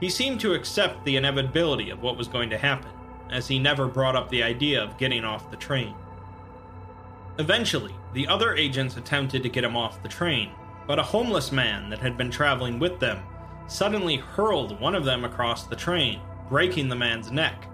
He 0.00 0.08
seemed 0.08 0.40
to 0.40 0.54
accept 0.54 1.04
the 1.04 1.16
inevitability 1.16 1.90
of 1.90 2.02
what 2.02 2.16
was 2.16 2.26
going 2.26 2.48
to 2.50 2.58
happen, 2.58 2.90
as 3.30 3.46
he 3.46 3.58
never 3.58 3.86
brought 3.86 4.16
up 4.16 4.30
the 4.30 4.42
idea 4.42 4.82
of 4.82 4.96
getting 4.96 5.24
off 5.24 5.50
the 5.50 5.58
train. 5.58 5.94
Eventually, 7.38 7.94
the 8.14 8.26
other 8.26 8.54
agents 8.54 8.96
attempted 8.96 9.42
to 9.42 9.50
get 9.50 9.64
him 9.64 9.76
off 9.76 10.02
the 10.02 10.08
train, 10.08 10.52
but 10.86 10.98
a 10.98 11.02
homeless 11.02 11.52
man 11.52 11.90
that 11.90 11.98
had 11.98 12.16
been 12.16 12.30
traveling 12.30 12.78
with 12.78 12.98
them 12.98 13.22
suddenly 13.66 14.16
hurled 14.16 14.80
one 14.80 14.94
of 14.94 15.04
them 15.04 15.22
across 15.24 15.66
the 15.66 15.76
train, 15.76 16.20
breaking 16.48 16.88
the 16.88 16.96
man's 16.96 17.30
neck. 17.30 17.68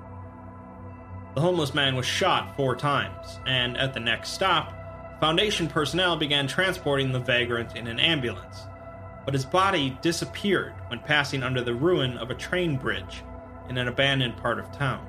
The 1.37 1.41
homeless 1.41 1.75
man 1.75 1.95
was 1.95 2.07
shot 2.07 2.57
four 2.57 2.75
times, 2.75 3.39
and 3.47 3.77
at 3.77 3.95
the 3.95 4.01
next 4.01 4.31
stop, 4.31 4.82
Foundation 5.23 5.69
personnel 5.69 6.17
began 6.17 6.49
transporting 6.49 7.13
the 7.13 7.21
vagrant 7.21 7.77
in 7.77 7.87
an 7.87 8.01
ambulance, 8.01 8.67
but 9.25 9.33
his 9.33 9.45
body 9.45 9.97
disappeared 10.03 10.73
when 10.89 10.99
passing 10.99 11.45
under 11.45 11.63
the 11.63 11.73
ruin 11.73 12.19
of 12.19 12.33
a 12.33 12.35
train 12.35 12.77
bridge 12.77 13.23
in 13.69 13.79
an 13.79 13.87
abandoned 13.87 14.37
part 14.37 14.59
of 14.59 14.73
town. 14.73 15.07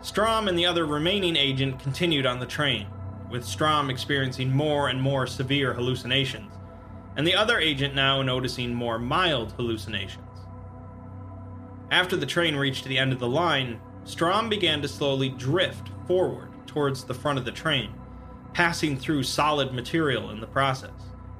Strom 0.00 0.48
and 0.48 0.58
the 0.58 0.64
other 0.64 0.86
remaining 0.86 1.36
agent 1.36 1.78
continued 1.80 2.24
on 2.24 2.40
the 2.40 2.46
train, 2.46 2.86
with 3.30 3.44
Strom 3.44 3.90
experiencing 3.90 4.50
more 4.50 4.88
and 4.88 5.02
more 5.02 5.26
severe 5.26 5.74
hallucinations, 5.74 6.54
and 7.16 7.26
the 7.26 7.34
other 7.34 7.58
agent 7.58 7.94
now 7.94 8.22
noticing 8.22 8.72
more 8.72 8.98
mild 8.98 9.52
hallucinations. 9.52 10.46
After 11.90 12.16
the 12.16 12.24
train 12.24 12.56
reached 12.56 12.86
the 12.86 12.96
end 12.96 13.12
of 13.12 13.18
the 13.18 13.28
line, 13.28 13.78
Strom 14.04 14.48
began 14.48 14.80
to 14.80 14.88
slowly 14.88 15.28
drift 15.28 15.90
forward 16.06 16.48
towards 16.66 17.04
the 17.04 17.12
front 17.12 17.38
of 17.38 17.44
the 17.44 17.52
train, 17.52 17.92
passing 18.52 18.96
through 18.96 19.22
solid 19.22 19.72
material 19.72 20.30
in 20.30 20.40
the 20.40 20.46
process, 20.46 20.90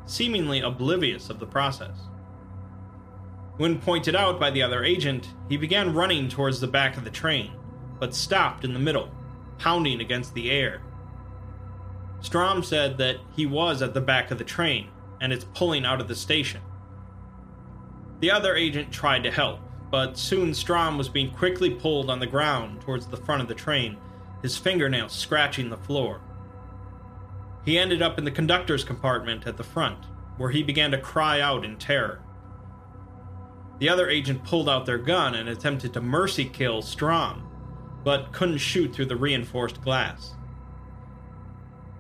seemingly 0.07 0.61
oblivious 0.61 1.31
of 1.31 1.39
the 1.39 1.47
process. 1.47 1.97
When 3.57 3.79
pointed 3.79 4.17
out 4.17 4.41
by 4.41 4.51
the 4.51 4.63
other 4.63 4.85
agent, 4.85 5.29
he 5.49 5.57
began 5.57 5.95
running 5.95 6.29
towards 6.29 6.61
the 6.61 6.67
back 6.67 6.97
of 6.97 7.05
the 7.05 7.11
train, 7.11 7.53
but 7.99 8.15
stopped 8.15 8.65
in 8.65 8.73
the 8.73 8.81
middle, 8.81 9.11
pounding 9.59 10.01
against 10.01 10.35
the 10.35 10.51
air. 10.51 10.81
Strom 12.21 12.63
said 12.63 12.99
that 12.99 13.17
he 13.35 13.47
was 13.47 13.83
at 13.83 13.95
the 13.95 14.01
back 14.01 14.31
of 14.31 14.39
the 14.39 14.45
train, 14.45 14.89
and 15.21 15.33
it's 15.33 15.45
pulling 15.55 15.85
out 15.85 16.01
of 16.01 16.09
the 16.09 16.15
station. 16.15 16.63
The 18.21 18.31
other 18.31 18.55
agent 18.55 18.93
tried 18.93 19.23
to 19.25 19.31
help, 19.31 19.61
but 19.91 20.17
soon 20.17 20.55
Strom 20.55 20.97
was 20.97 21.09
being 21.09 21.31
quickly 21.31 21.71
pulled 21.71 22.11
on 22.11 22.21
the 22.21 22.27
ground 22.27 22.81
towards 22.81 23.07
the 23.07 23.17
front 23.17 23.43
of 23.43 23.49
the 23.49 23.55
train, 23.55 23.97
his 24.43 24.57
fingernails 24.57 25.13
scratching 25.13 25.69
the 25.69 25.77
floor. 25.77 26.21
He 27.65 27.79
ended 27.79 28.03
up 28.03 28.19
in 28.19 28.25
the 28.25 28.31
conductor's 28.31 28.85
compartment 28.85 29.47
at 29.47 29.57
the 29.57 29.65
front, 29.65 30.07
where 30.37 30.51
he 30.51 30.63
began 30.63 30.91
to 30.93 30.99
cry 30.99 31.41
out 31.41 31.65
in 31.65 31.77
terror. 31.77 32.23
The 33.79 33.89
other 33.89 34.09
agent 34.09 34.45
pulled 34.45 34.69
out 34.69 34.87
their 34.87 34.99
gun 34.99 35.35
and 35.35 35.49
attempted 35.49 35.93
to 35.95 36.01
mercy 36.01 36.45
kill 36.45 36.83
Strom, 36.83 37.49
but 38.05 38.33
couldn't 38.33 38.59
shoot 38.59 38.95
through 38.95 39.07
the 39.07 39.17
reinforced 39.17 39.83
glass. 39.83 40.35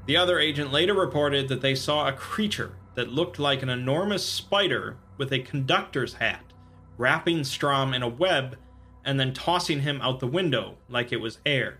The 0.06 0.16
other 0.16 0.38
agent 0.38 0.72
later 0.72 0.94
reported 0.94 1.48
that 1.48 1.60
they 1.60 1.74
saw 1.74 2.08
a 2.08 2.12
creature 2.12 2.72
that 2.94 3.12
looked 3.12 3.38
like 3.38 3.62
an 3.62 3.68
enormous 3.68 4.24
spider 4.24 4.96
with 5.16 5.32
a 5.32 5.38
conductor's 5.38 6.14
hat, 6.14 6.44
wrapping 6.96 7.44
Strom 7.44 7.94
in 7.94 8.02
a 8.02 8.08
web 8.08 8.56
and 9.04 9.18
then 9.18 9.32
tossing 9.32 9.80
him 9.80 10.00
out 10.02 10.20
the 10.20 10.26
window 10.26 10.76
like 10.88 11.12
it 11.12 11.20
was 11.20 11.38
air. 11.46 11.79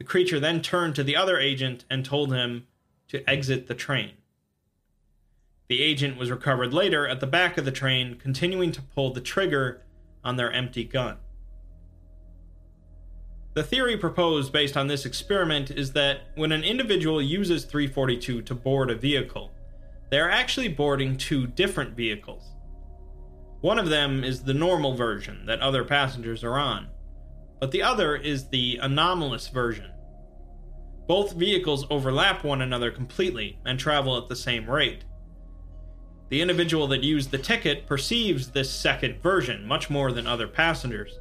The 0.00 0.06
creature 0.06 0.40
then 0.40 0.62
turned 0.62 0.94
to 0.94 1.04
the 1.04 1.14
other 1.14 1.38
agent 1.38 1.84
and 1.90 2.02
told 2.02 2.32
him 2.32 2.66
to 3.08 3.22
exit 3.28 3.66
the 3.66 3.74
train. 3.74 4.12
The 5.68 5.82
agent 5.82 6.16
was 6.16 6.30
recovered 6.30 6.72
later 6.72 7.06
at 7.06 7.20
the 7.20 7.26
back 7.26 7.58
of 7.58 7.66
the 7.66 7.70
train, 7.70 8.14
continuing 8.14 8.72
to 8.72 8.80
pull 8.80 9.12
the 9.12 9.20
trigger 9.20 9.82
on 10.24 10.36
their 10.36 10.50
empty 10.50 10.84
gun. 10.84 11.18
The 13.52 13.62
theory 13.62 13.98
proposed 13.98 14.54
based 14.54 14.74
on 14.74 14.86
this 14.86 15.04
experiment 15.04 15.70
is 15.70 15.92
that 15.92 16.30
when 16.34 16.50
an 16.50 16.64
individual 16.64 17.20
uses 17.20 17.66
342 17.66 18.40
to 18.40 18.54
board 18.54 18.90
a 18.90 18.94
vehicle, 18.94 19.50
they 20.08 20.18
are 20.18 20.30
actually 20.30 20.68
boarding 20.68 21.18
two 21.18 21.46
different 21.46 21.94
vehicles. 21.94 22.52
One 23.60 23.78
of 23.78 23.90
them 23.90 24.24
is 24.24 24.44
the 24.44 24.54
normal 24.54 24.94
version 24.94 25.44
that 25.44 25.60
other 25.60 25.84
passengers 25.84 26.42
are 26.42 26.58
on, 26.58 26.88
but 27.60 27.70
the 27.70 27.82
other 27.82 28.16
is 28.16 28.48
the 28.48 28.78
anomalous 28.82 29.48
version. 29.48 29.90
Both 31.06 31.34
vehicles 31.34 31.86
overlap 31.90 32.42
one 32.42 32.62
another 32.62 32.90
completely 32.90 33.58
and 33.64 33.78
travel 33.78 34.16
at 34.16 34.28
the 34.28 34.36
same 34.36 34.68
rate. 34.68 35.04
The 36.30 36.40
individual 36.40 36.86
that 36.88 37.02
used 37.02 37.30
the 37.30 37.38
ticket 37.38 37.86
perceives 37.86 38.48
this 38.48 38.70
second 38.70 39.20
version 39.20 39.66
much 39.66 39.90
more 39.90 40.12
than 40.12 40.26
other 40.26 40.46
passengers, 40.46 41.18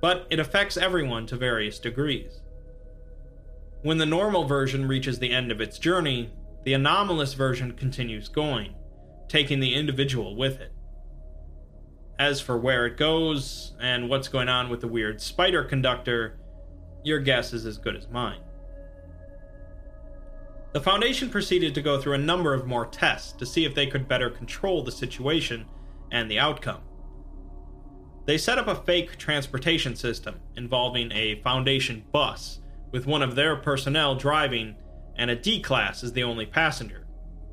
but 0.00 0.26
it 0.30 0.40
affects 0.40 0.76
everyone 0.76 1.26
to 1.26 1.36
various 1.36 1.78
degrees. 1.78 2.40
When 3.82 3.98
the 3.98 4.06
normal 4.06 4.44
version 4.44 4.88
reaches 4.88 5.18
the 5.18 5.32
end 5.32 5.52
of 5.52 5.60
its 5.60 5.78
journey, 5.78 6.32
the 6.64 6.72
anomalous 6.72 7.34
version 7.34 7.72
continues 7.72 8.28
going, 8.28 8.74
taking 9.28 9.60
the 9.60 9.74
individual 9.74 10.34
with 10.34 10.60
it. 10.60 10.72
As 12.18 12.40
for 12.40 12.56
where 12.56 12.86
it 12.86 12.96
goes 12.96 13.74
and 13.80 14.08
what's 14.08 14.28
going 14.28 14.48
on 14.48 14.70
with 14.70 14.80
the 14.80 14.88
weird 14.88 15.20
spider 15.20 15.62
conductor, 15.62 16.38
your 17.04 17.18
guess 17.20 17.52
is 17.52 17.66
as 17.66 17.76
good 17.76 17.94
as 17.94 18.08
mine. 18.08 18.40
The 20.72 20.80
Foundation 20.80 21.30
proceeded 21.30 21.74
to 21.74 21.82
go 21.82 22.00
through 22.00 22.14
a 22.14 22.18
number 22.18 22.52
of 22.52 22.66
more 22.66 22.86
tests 22.86 23.32
to 23.32 23.46
see 23.46 23.64
if 23.64 23.74
they 23.74 23.86
could 23.86 24.08
better 24.08 24.30
control 24.30 24.82
the 24.82 24.92
situation 24.92 25.66
and 26.10 26.30
the 26.30 26.38
outcome. 26.38 26.82
They 28.26 28.38
set 28.38 28.58
up 28.58 28.66
a 28.66 28.74
fake 28.74 29.18
transportation 29.18 29.94
system 29.94 30.40
involving 30.56 31.12
a 31.12 31.40
Foundation 31.42 32.04
bus 32.12 32.60
with 32.92 33.06
one 33.06 33.22
of 33.22 33.34
their 33.34 33.56
personnel 33.56 34.14
driving 34.16 34.74
and 35.16 35.30
a 35.30 35.36
D 35.36 35.60
class 35.60 36.02
as 36.02 36.12
the 36.12 36.24
only 36.24 36.46
passenger, 36.46 37.06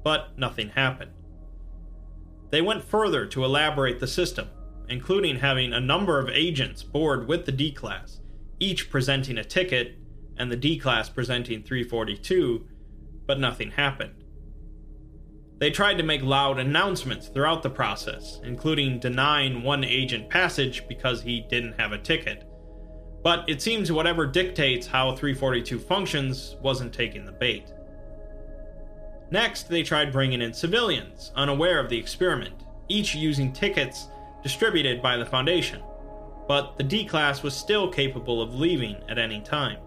but 0.04 0.38
nothing 0.38 0.70
happened. 0.70 1.12
They 2.54 2.62
went 2.62 2.84
further 2.84 3.26
to 3.26 3.44
elaborate 3.44 4.00
the 4.00 4.06
system, 4.06 4.48
including 4.88 5.38
having 5.38 5.74
a 5.74 5.80
number 5.80 6.20
of 6.20 6.30
agents 6.30 6.84
board 6.84 7.28
with 7.28 7.48
the 7.48 7.52
D 7.52 7.72
class, 7.72 8.20
each 8.60 8.92
presenting 8.92 9.40
a 9.40 9.44
ticket, 9.44 9.96
and 10.38 10.52
the 10.52 10.56
D 10.56 10.78
class 10.78 11.10
presenting 11.10 11.64
342, 11.64 12.64
but 13.26 13.40
nothing 13.40 13.72
happened. 13.72 14.24
They 15.58 15.72
tried 15.72 15.98
to 15.98 16.04
make 16.04 16.22
loud 16.22 16.60
announcements 16.60 17.28
throughout 17.28 17.64
the 17.64 17.72
process, 17.72 18.40
including 18.44 19.00
denying 19.00 19.64
one 19.64 19.84
agent 19.84 20.30
passage 20.30 20.88
because 20.88 21.24
he 21.24 21.48
didn't 21.50 21.80
have 21.80 21.92
a 21.92 21.98
ticket. 21.98 22.48
But 23.24 23.50
it 23.50 23.64
seems 23.64 23.92
whatever 23.92 24.28
dictates 24.28 24.86
how 24.86 25.16
342 25.16 25.80
functions 25.80 26.56
wasn't 26.62 26.94
taking 26.94 27.26
the 27.26 27.32
bait. 27.32 27.74
Next, 29.34 29.68
they 29.68 29.82
tried 29.82 30.12
bringing 30.12 30.44
in 30.44 30.54
civilians, 30.54 31.32
unaware 31.36 31.80
of 31.80 31.90
the 31.90 31.98
experiment, 31.98 32.54
each 32.88 33.16
using 33.16 33.52
tickets 33.52 34.08
distributed 34.44 35.02
by 35.02 35.18
the 35.18 35.26
Foundation, 35.26 35.82
but 36.48 36.78
the 36.78 36.84
D 36.84 37.04
class 37.04 37.42
was 37.42 37.56
still 37.56 37.90
capable 37.92 38.44
of 38.44 38.54
leaving 38.54 38.96
at 39.10 39.18
any 39.18 39.42
time. 39.42 39.80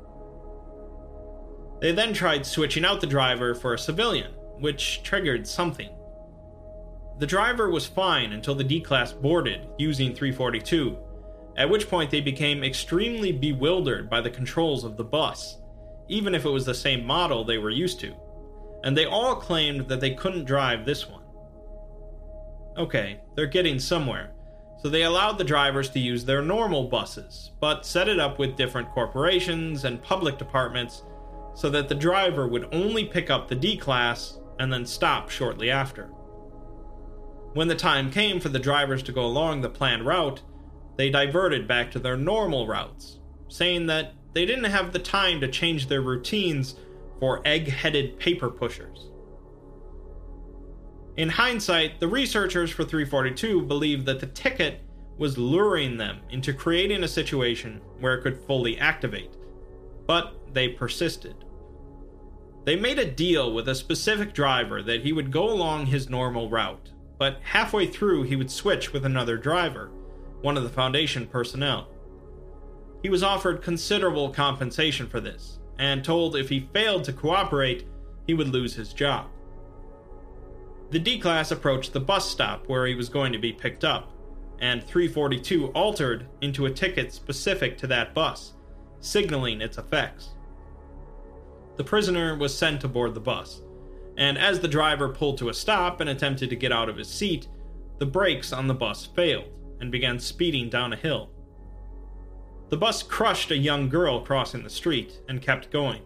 They 1.80 1.92
then 1.92 2.12
tried 2.12 2.44
switching 2.44 2.84
out 2.84 3.00
the 3.00 3.06
driver 3.06 3.54
for 3.54 3.72
a 3.72 3.78
civilian, 3.78 4.32
which 4.58 5.04
triggered 5.04 5.46
something. 5.46 5.90
The 7.20 7.26
driver 7.28 7.70
was 7.70 7.86
fine 7.86 8.32
until 8.32 8.56
the 8.56 8.64
D 8.64 8.80
Class 8.80 9.12
boarded 9.12 9.60
using 9.78 10.12
342, 10.12 10.98
at 11.56 11.70
which 11.70 11.88
point 11.88 12.10
they 12.10 12.20
became 12.20 12.64
extremely 12.64 13.30
bewildered 13.30 14.10
by 14.10 14.20
the 14.20 14.28
controls 14.28 14.82
of 14.82 14.96
the 14.96 15.04
bus, 15.04 15.58
even 16.08 16.34
if 16.34 16.44
it 16.44 16.50
was 16.50 16.64
the 16.64 16.74
same 16.74 17.06
model 17.06 17.44
they 17.44 17.58
were 17.58 17.70
used 17.70 18.00
to, 18.00 18.12
and 18.86 18.96
they 18.96 19.04
all 19.04 19.34
claimed 19.34 19.88
that 19.88 20.00
they 20.00 20.14
couldn't 20.14 20.44
drive 20.44 20.86
this 20.86 21.08
one. 21.08 21.24
Okay, 22.78 23.18
they're 23.34 23.48
getting 23.48 23.80
somewhere, 23.80 24.30
so 24.78 24.88
they 24.88 25.02
allowed 25.02 25.38
the 25.38 25.44
drivers 25.44 25.90
to 25.90 25.98
use 25.98 26.24
their 26.24 26.40
normal 26.40 26.84
buses, 26.84 27.50
but 27.60 27.84
set 27.84 28.08
it 28.08 28.20
up 28.20 28.38
with 28.38 28.54
different 28.54 28.88
corporations 28.90 29.84
and 29.84 30.00
public 30.04 30.38
departments 30.38 31.02
so 31.56 31.68
that 31.68 31.88
the 31.88 31.96
driver 31.96 32.46
would 32.46 32.72
only 32.72 33.04
pick 33.04 33.28
up 33.28 33.48
the 33.48 33.56
D 33.56 33.76
class 33.76 34.38
and 34.60 34.72
then 34.72 34.86
stop 34.86 35.30
shortly 35.30 35.68
after. 35.68 36.04
When 37.54 37.66
the 37.66 37.74
time 37.74 38.12
came 38.12 38.38
for 38.38 38.50
the 38.50 38.60
drivers 38.60 39.02
to 39.04 39.12
go 39.12 39.26
along 39.26 39.62
the 39.62 39.68
planned 39.68 40.06
route, 40.06 40.42
they 40.96 41.10
diverted 41.10 41.66
back 41.66 41.90
to 41.90 41.98
their 41.98 42.16
normal 42.16 42.68
routes, 42.68 43.18
saying 43.48 43.86
that 43.88 44.12
they 44.32 44.46
didn't 44.46 44.70
have 44.70 44.92
the 44.92 45.00
time 45.00 45.40
to 45.40 45.48
change 45.48 45.88
their 45.88 46.02
routines 46.02 46.76
for 47.20 47.40
egg 47.44 47.68
headed 47.68 48.18
paper 48.18 48.50
pushers. 48.50 49.11
In 51.16 51.30
hindsight, 51.30 51.99
the 51.99 52.08
researchers 52.08 52.70
for 52.70 52.85
342 52.85 53.62
believed 53.62 54.04
that 54.06 54.20
the 54.20 54.26
ticket 54.26 54.82
was 55.16 55.38
luring 55.38 55.96
them 55.96 56.20
into 56.30 56.52
creating 56.52 57.02
a 57.02 57.08
situation 57.08 57.80
where 58.00 58.14
it 58.14 58.23
could 58.23 58.38
fully 58.46 58.78
activate, 58.78 59.35
but 60.06 60.35
they 60.52 60.68
persisted. 60.68 61.37
They 62.64 62.76
made 62.76 62.99
a 62.99 63.11
deal 63.11 63.54
with 63.54 63.68
a 63.68 63.75
specific 63.75 64.35
driver 64.35 64.82
that 64.82 65.02
he 65.02 65.12
would 65.12 65.30
go 65.30 65.49
along 65.49 65.87
his 65.87 66.11
normal 66.11 66.50
route, 66.50 66.90
but 67.18 67.40
halfway 67.42 67.87
through 67.87 68.25
he 68.25 68.37
would 68.37 68.50
switch 68.50 68.92
with 68.92 69.06
another 69.06 69.38
driver, 69.38 69.90
one 70.42 70.56
of 70.58 70.64
the 70.64 70.68
Foundation 70.68 71.26
personnel. 71.26 71.88
He 73.02 73.08
was 73.08 73.23
offered 73.23 73.62
considerable 73.62 74.30
compensation 74.30 75.08
for 75.08 75.20
this, 75.20 75.61
and 75.78 76.04
told 76.04 76.37
if 76.37 76.49
he 76.49 76.68
failed 76.73 77.04
to 77.04 77.12
cooperate, 77.12 77.87
he 78.26 78.35
would 78.35 78.49
lose 78.49 78.75
his 78.75 78.92
job. 78.92 79.26
The 80.90 80.99
D 80.99 81.18
Class 81.18 81.50
approached 81.50 81.92
the 81.92 82.00
bus 82.00 82.30
stop 82.30 82.68
where 82.68 82.87
he 82.87 82.95
was 82.95 83.09
going 83.09 83.33
to 83.33 83.38
be 83.38 83.52
picked 83.52 83.85
up, 83.85 84.12
and 84.61 84.83
342 84.83 85.68
altered 85.68 86.26
into 86.40 86.66
a 86.66 86.71
ticket 86.71 87.12
specific 87.12 87.76
to 87.78 87.87
that 87.88 88.14
bus, 88.14 88.54
signaling 89.00 89.61
its 89.61 89.78
effects. 89.78 90.30
The 91.76 91.85
prisoner 91.85 92.37
was 92.37 92.56
sent 92.56 92.85
aboard 92.85 93.14
the 93.14 93.21
bus, 93.21 93.62
and 94.16 94.38
as 94.38 94.61
the 94.61 94.68
driver 94.68 95.09
pulled 95.09 95.38
to 95.38 95.49
a 95.49 95.54
stop 95.54 96.00
and 96.00 96.09
attempted 96.09 96.50
to 96.50 96.56
get 96.56 96.73
out 96.73 96.88
of 96.88 96.97
his 96.97 97.09
seat, 97.09 97.49
the 97.99 98.06
brakes 98.06 98.52
on 98.52 98.66
the 98.66 98.75
bus 98.75 99.06
failed 99.06 99.52
and 99.80 99.92
began 99.92 100.18
speeding 100.18 100.71
down 100.71 100.92
a 100.92 100.97
hill. 100.97 101.30
The 102.68 102.76
bus 102.76 103.02
crushed 103.02 103.52
a 103.52 103.56
young 103.56 103.88
girl 103.88 104.20
crossing 104.20 104.64
the 104.64 104.70
street 104.70 105.20
and 105.28 105.40
kept 105.40 105.70
going. 105.70 106.02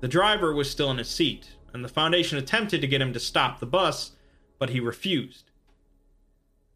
The 0.00 0.08
driver 0.08 0.52
was 0.52 0.70
still 0.70 0.90
in 0.90 0.98
his 0.98 1.08
seat, 1.08 1.52
and 1.72 1.82
the 1.82 1.88
Foundation 1.88 2.36
attempted 2.36 2.82
to 2.82 2.86
get 2.86 3.00
him 3.00 3.14
to 3.14 3.20
stop 3.20 3.58
the 3.58 3.66
bus, 3.66 4.12
but 4.58 4.70
he 4.70 4.80
refused. 4.80 5.50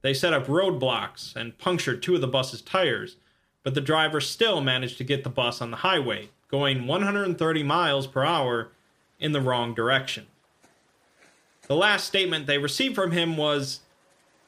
They 0.00 0.14
set 0.14 0.32
up 0.32 0.46
roadblocks 0.46 1.36
and 1.36 1.58
punctured 1.58 2.02
two 2.02 2.14
of 2.14 2.22
the 2.22 2.26
bus's 2.26 2.62
tires, 2.62 3.16
but 3.62 3.74
the 3.74 3.82
driver 3.82 4.20
still 4.20 4.62
managed 4.62 4.96
to 4.98 5.04
get 5.04 5.24
the 5.24 5.30
bus 5.30 5.60
on 5.60 5.70
the 5.70 5.78
highway, 5.78 6.30
going 6.50 6.86
130 6.86 7.62
miles 7.62 8.06
per 8.06 8.24
hour 8.24 8.72
in 9.18 9.32
the 9.32 9.42
wrong 9.42 9.74
direction. 9.74 10.26
The 11.66 11.76
last 11.76 12.06
statement 12.06 12.46
they 12.46 12.56
received 12.56 12.94
from 12.94 13.10
him 13.10 13.36
was 13.36 13.80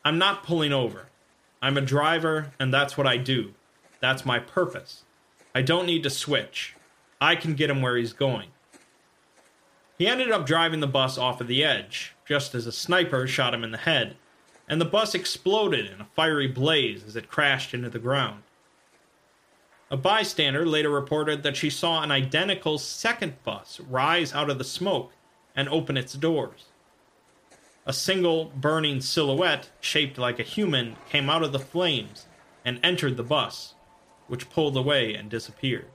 I'm 0.07 0.17
not 0.17 0.43
pulling 0.43 0.73
over. 0.73 1.09
I'm 1.61 1.77
a 1.77 1.83
driver, 1.83 2.53
and 2.59 2.73
that's 2.73 2.97
what 2.97 3.07
I 3.07 3.19
do. 3.19 3.53
That's 4.01 4.27
my 4.27 4.39
purpose. 4.39 5.05
I 5.55 5.63
don't 5.63 5.87
need 5.87 6.03
to 6.05 6.11
switch. 6.11 6.75
I 7.21 7.37
can 7.37 7.55
get 7.55 7.71
him 7.71 7.83
where 7.83 7.97
he's 7.97 8.13
going. 8.13 8.49
He 9.99 10.07
ended 10.07 10.31
up 10.31 10.47
driving 10.47 10.81
the 10.81 10.87
bus 10.87 11.19
off 11.19 11.41
of 11.43 11.47
the 11.47 11.63
edge, 11.63 12.15
just 12.27 12.55
as 12.55 12.67
a 12.67 12.73
sniper 12.73 13.27
shot 13.27 13.53
him 13.53 13.63
in 13.63 13.71
the 13.71 13.79
head, 13.79 14.17
and 14.67 14.81
the 14.81 14.87
bus 14.87 15.15
exploded 15.15 15.91
in 15.91 16.01
a 16.01 16.09
fiery 16.17 16.49
blaze 16.49 17.05
as 17.05 17.17
it 17.17 17.29
crashed 17.29 17.75
into 17.75 17.91
the 17.91 17.99
ground. 17.99 18.43
A 19.91 19.97
bystander 19.97 20.65
later 20.65 20.89
reported 20.89 21.43
that 21.43 21.57
she 21.57 21.69
saw 21.69 22.03
an 22.03 22.13
identical 22.13 22.79
second 22.79 23.43
bus 23.43 23.81
rise 23.81 24.33
out 24.33 24.49
of 24.49 24.57
the 24.57 24.65
smoke 24.65 25.13
and 25.55 25.69
open 25.69 25.97
its 25.97 26.15
doors. 26.15 26.67
A 27.85 27.93
single 27.93 28.53
burning 28.55 29.01
silhouette, 29.01 29.71
shaped 29.81 30.17
like 30.17 30.39
a 30.39 30.45
human, 30.45 30.97
came 31.11 31.29
out 31.29 31.43
of 31.43 31.51
the 31.51 31.59
flames 31.59 32.27
and 32.65 32.79
entered 32.85 33.17
the 33.17 33.25
bus, 33.25 33.75
which 34.31 34.49
pulled 34.49 34.77
away 34.77 35.13
and 35.13 35.29
disappeared. 35.29 35.89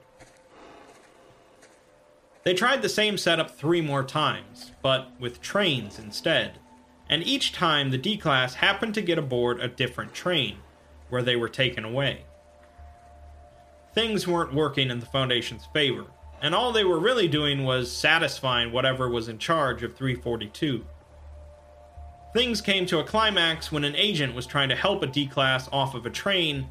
They 2.44 2.52
tried 2.52 2.82
the 2.82 2.88
same 2.88 3.16
setup 3.16 3.50
three 3.50 3.80
more 3.80 4.04
times, 4.04 4.72
but 4.82 5.10
with 5.18 5.40
trains 5.40 5.98
instead, 5.98 6.58
and 7.08 7.22
each 7.22 7.52
time 7.52 7.90
the 7.90 7.98
D 7.98 8.18
Class 8.18 8.54
happened 8.54 8.92
to 8.94 9.00
get 9.00 9.16
aboard 9.16 9.58
a 9.58 9.68
different 9.68 10.12
train, 10.12 10.58
where 11.08 11.22
they 11.22 11.34
were 11.34 11.48
taken 11.48 11.82
away. 11.82 12.26
Things 13.94 14.28
weren't 14.28 14.52
working 14.52 14.90
in 14.90 15.00
the 15.00 15.06
Foundation's 15.06 15.64
favor, 15.72 16.04
and 16.42 16.54
all 16.54 16.72
they 16.72 16.84
were 16.84 17.00
really 17.00 17.28
doing 17.28 17.64
was 17.64 17.90
satisfying 17.90 18.70
whatever 18.70 19.08
was 19.08 19.28
in 19.28 19.38
charge 19.38 19.82
of 19.82 19.96
342. 19.96 20.84
Things 22.34 22.60
came 22.60 22.84
to 22.84 22.98
a 22.98 23.04
climax 23.04 23.72
when 23.72 23.82
an 23.82 23.96
agent 23.96 24.34
was 24.34 24.46
trying 24.46 24.68
to 24.68 24.76
help 24.76 25.02
a 25.02 25.06
D 25.06 25.26
Class 25.26 25.70
off 25.72 25.94
of 25.94 26.04
a 26.04 26.10
train 26.10 26.66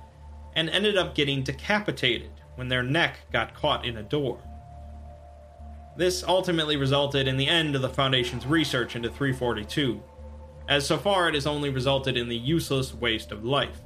and 0.56 0.70
ended 0.70 0.98
up 0.98 1.16
getting 1.16 1.44
decapitated 1.44 2.32
when 2.56 2.68
their 2.68 2.84
neck 2.84 3.18
got 3.32 3.54
caught 3.54 3.86
in 3.86 3.98
a 3.98 4.04
door. 4.04 4.40
This 5.98 6.24
ultimately 6.24 6.78
resulted 6.78 7.28
in 7.28 7.38
the 7.38 7.48
end 7.48 7.76
of 7.76 7.82
the 7.82 7.90
Foundation's 7.90 8.46
research 8.46 8.96
into 8.96 9.10
342, 9.10 10.02
as 10.68 10.86
so 10.86 10.98
far 10.98 11.30
it 11.30 11.36
has 11.36 11.48
only 11.48 11.70
resulted 11.70 12.18
in 12.18 12.28
the 12.28 12.38
useless 12.38 12.94
waste 12.94 13.32
of 13.32 13.46
life. 13.46 13.82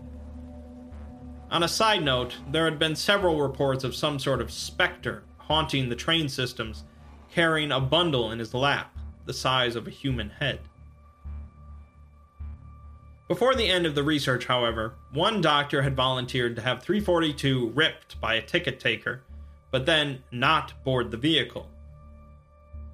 On 1.52 1.64
a 1.64 1.68
side 1.68 2.04
note, 2.04 2.38
there 2.52 2.66
had 2.66 2.78
been 2.78 2.96
several 2.96 3.42
reports 3.42 3.84
of 3.84 3.96
some 3.96 4.20
sort 4.20 4.42
of 4.42 4.52
specter 4.52 5.24
haunting 5.38 5.90
the 5.90 5.96
train 5.96 6.30
systems, 6.30 6.84
carrying 7.32 7.72
a 7.72 7.80
bundle 7.80 8.32
in 8.32 8.40
his 8.40 8.54
lap, 8.54 8.96
the 9.26 9.34
size 9.34 9.76
of 9.76 9.88
a 9.88 9.92
human 9.92 10.30
head. 10.30 10.60
Before 13.30 13.54
the 13.54 13.68
end 13.68 13.86
of 13.86 13.94
the 13.94 14.02
research, 14.02 14.48
however, 14.48 14.96
one 15.14 15.40
doctor 15.40 15.84
had 15.84 15.96
volunteered 15.96 16.56
to 16.56 16.64
have 16.64 16.82
342 16.82 17.70
ripped 17.76 18.20
by 18.20 18.34
a 18.34 18.42
ticket 18.42 18.80
taker, 18.80 19.22
but 19.70 19.86
then 19.86 20.24
not 20.32 20.84
board 20.84 21.12
the 21.12 21.18
vehicle. 21.18 21.70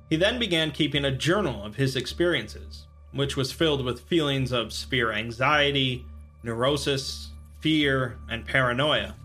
He 0.10 0.18
then 0.18 0.38
began 0.38 0.72
keeping 0.72 1.06
a 1.06 1.12
journal 1.12 1.64
of 1.64 1.78
his 1.78 1.96
experiences, 1.96 2.86
which 3.14 3.38
was 3.38 3.54
filled 3.54 3.86
with 3.86 4.02
feelings 4.02 4.52
of 4.52 4.74
severe 4.74 5.14
anxiety, 5.14 6.06
neurosis, 6.44 7.30
fear, 7.62 8.18
and 8.30 8.46
paranoia, 8.46 9.16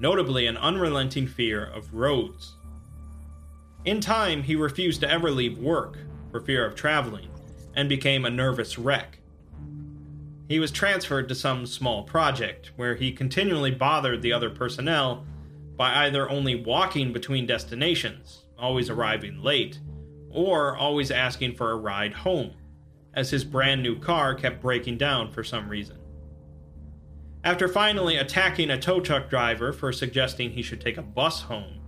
notably 0.00 0.46
an 0.46 0.56
unrelenting 0.56 1.26
fear 1.26 1.66
of 1.66 1.92
roads. 1.92 2.54
In 3.84 4.00
time, 4.00 4.42
he 4.42 4.56
refused 4.56 5.02
to 5.02 5.10
ever 5.10 5.30
leave 5.30 5.58
work 5.58 5.98
for 6.30 6.40
fear 6.40 6.64
of 6.64 6.74
traveling 6.74 7.28
and 7.74 7.90
became 7.90 8.24
a 8.24 8.30
nervous 8.30 8.78
wreck. 8.78 9.18
He 10.48 10.60
was 10.60 10.70
transferred 10.70 11.28
to 11.28 11.34
some 11.34 11.66
small 11.66 12.04
project 12.04 12.70
where 12.76 12.94
he 12.94 13.10
continually 13.12 13.72
bothered 13.72 14.22
the 14.22 14.32
other 14.32 14.50
personnel 14.50 15.26
by 15.76 16.06
either 16.06 16.30
only 16.30 16.54
walking 16.54 17.12
between 17.12 17.46
destinations, 17.46 18.44
always 18.58 18.88
arriving 18.88 19.42
late, 19.42 19.80
or 20.30 20.76
always 20.76 21.10
asking 21.10 21.56
for 21.56 21.72
a 21.72 21.76
ride 21.76 22.12
home, 22.12 22.52
as 23.12 23.30
his 23.30 23.44
brand 23.44 23.82
new 23.82 23.98
car 23.98 24.34
kept 24.34 24.62
breaking 24.62 24.98
down 24.98 25.32
for 25.32 25.42
some 25.42 25.68
reason. 25.68 25.98
After 27.42 27.68
finally 27.68 28.16
attacking 28.16 28.70
a 28.70 28.78
tow 28.78 29.00
truck 29.00 29.28
driver 29.28 29.72
for 29.72 29.92
suggesting 29.92 30.50
he 30.50 30.62
should 30.62 30.80
take 30.80 30.96
a 30.96 31.02
bus 31.02 31.42
home, 31.42 31.80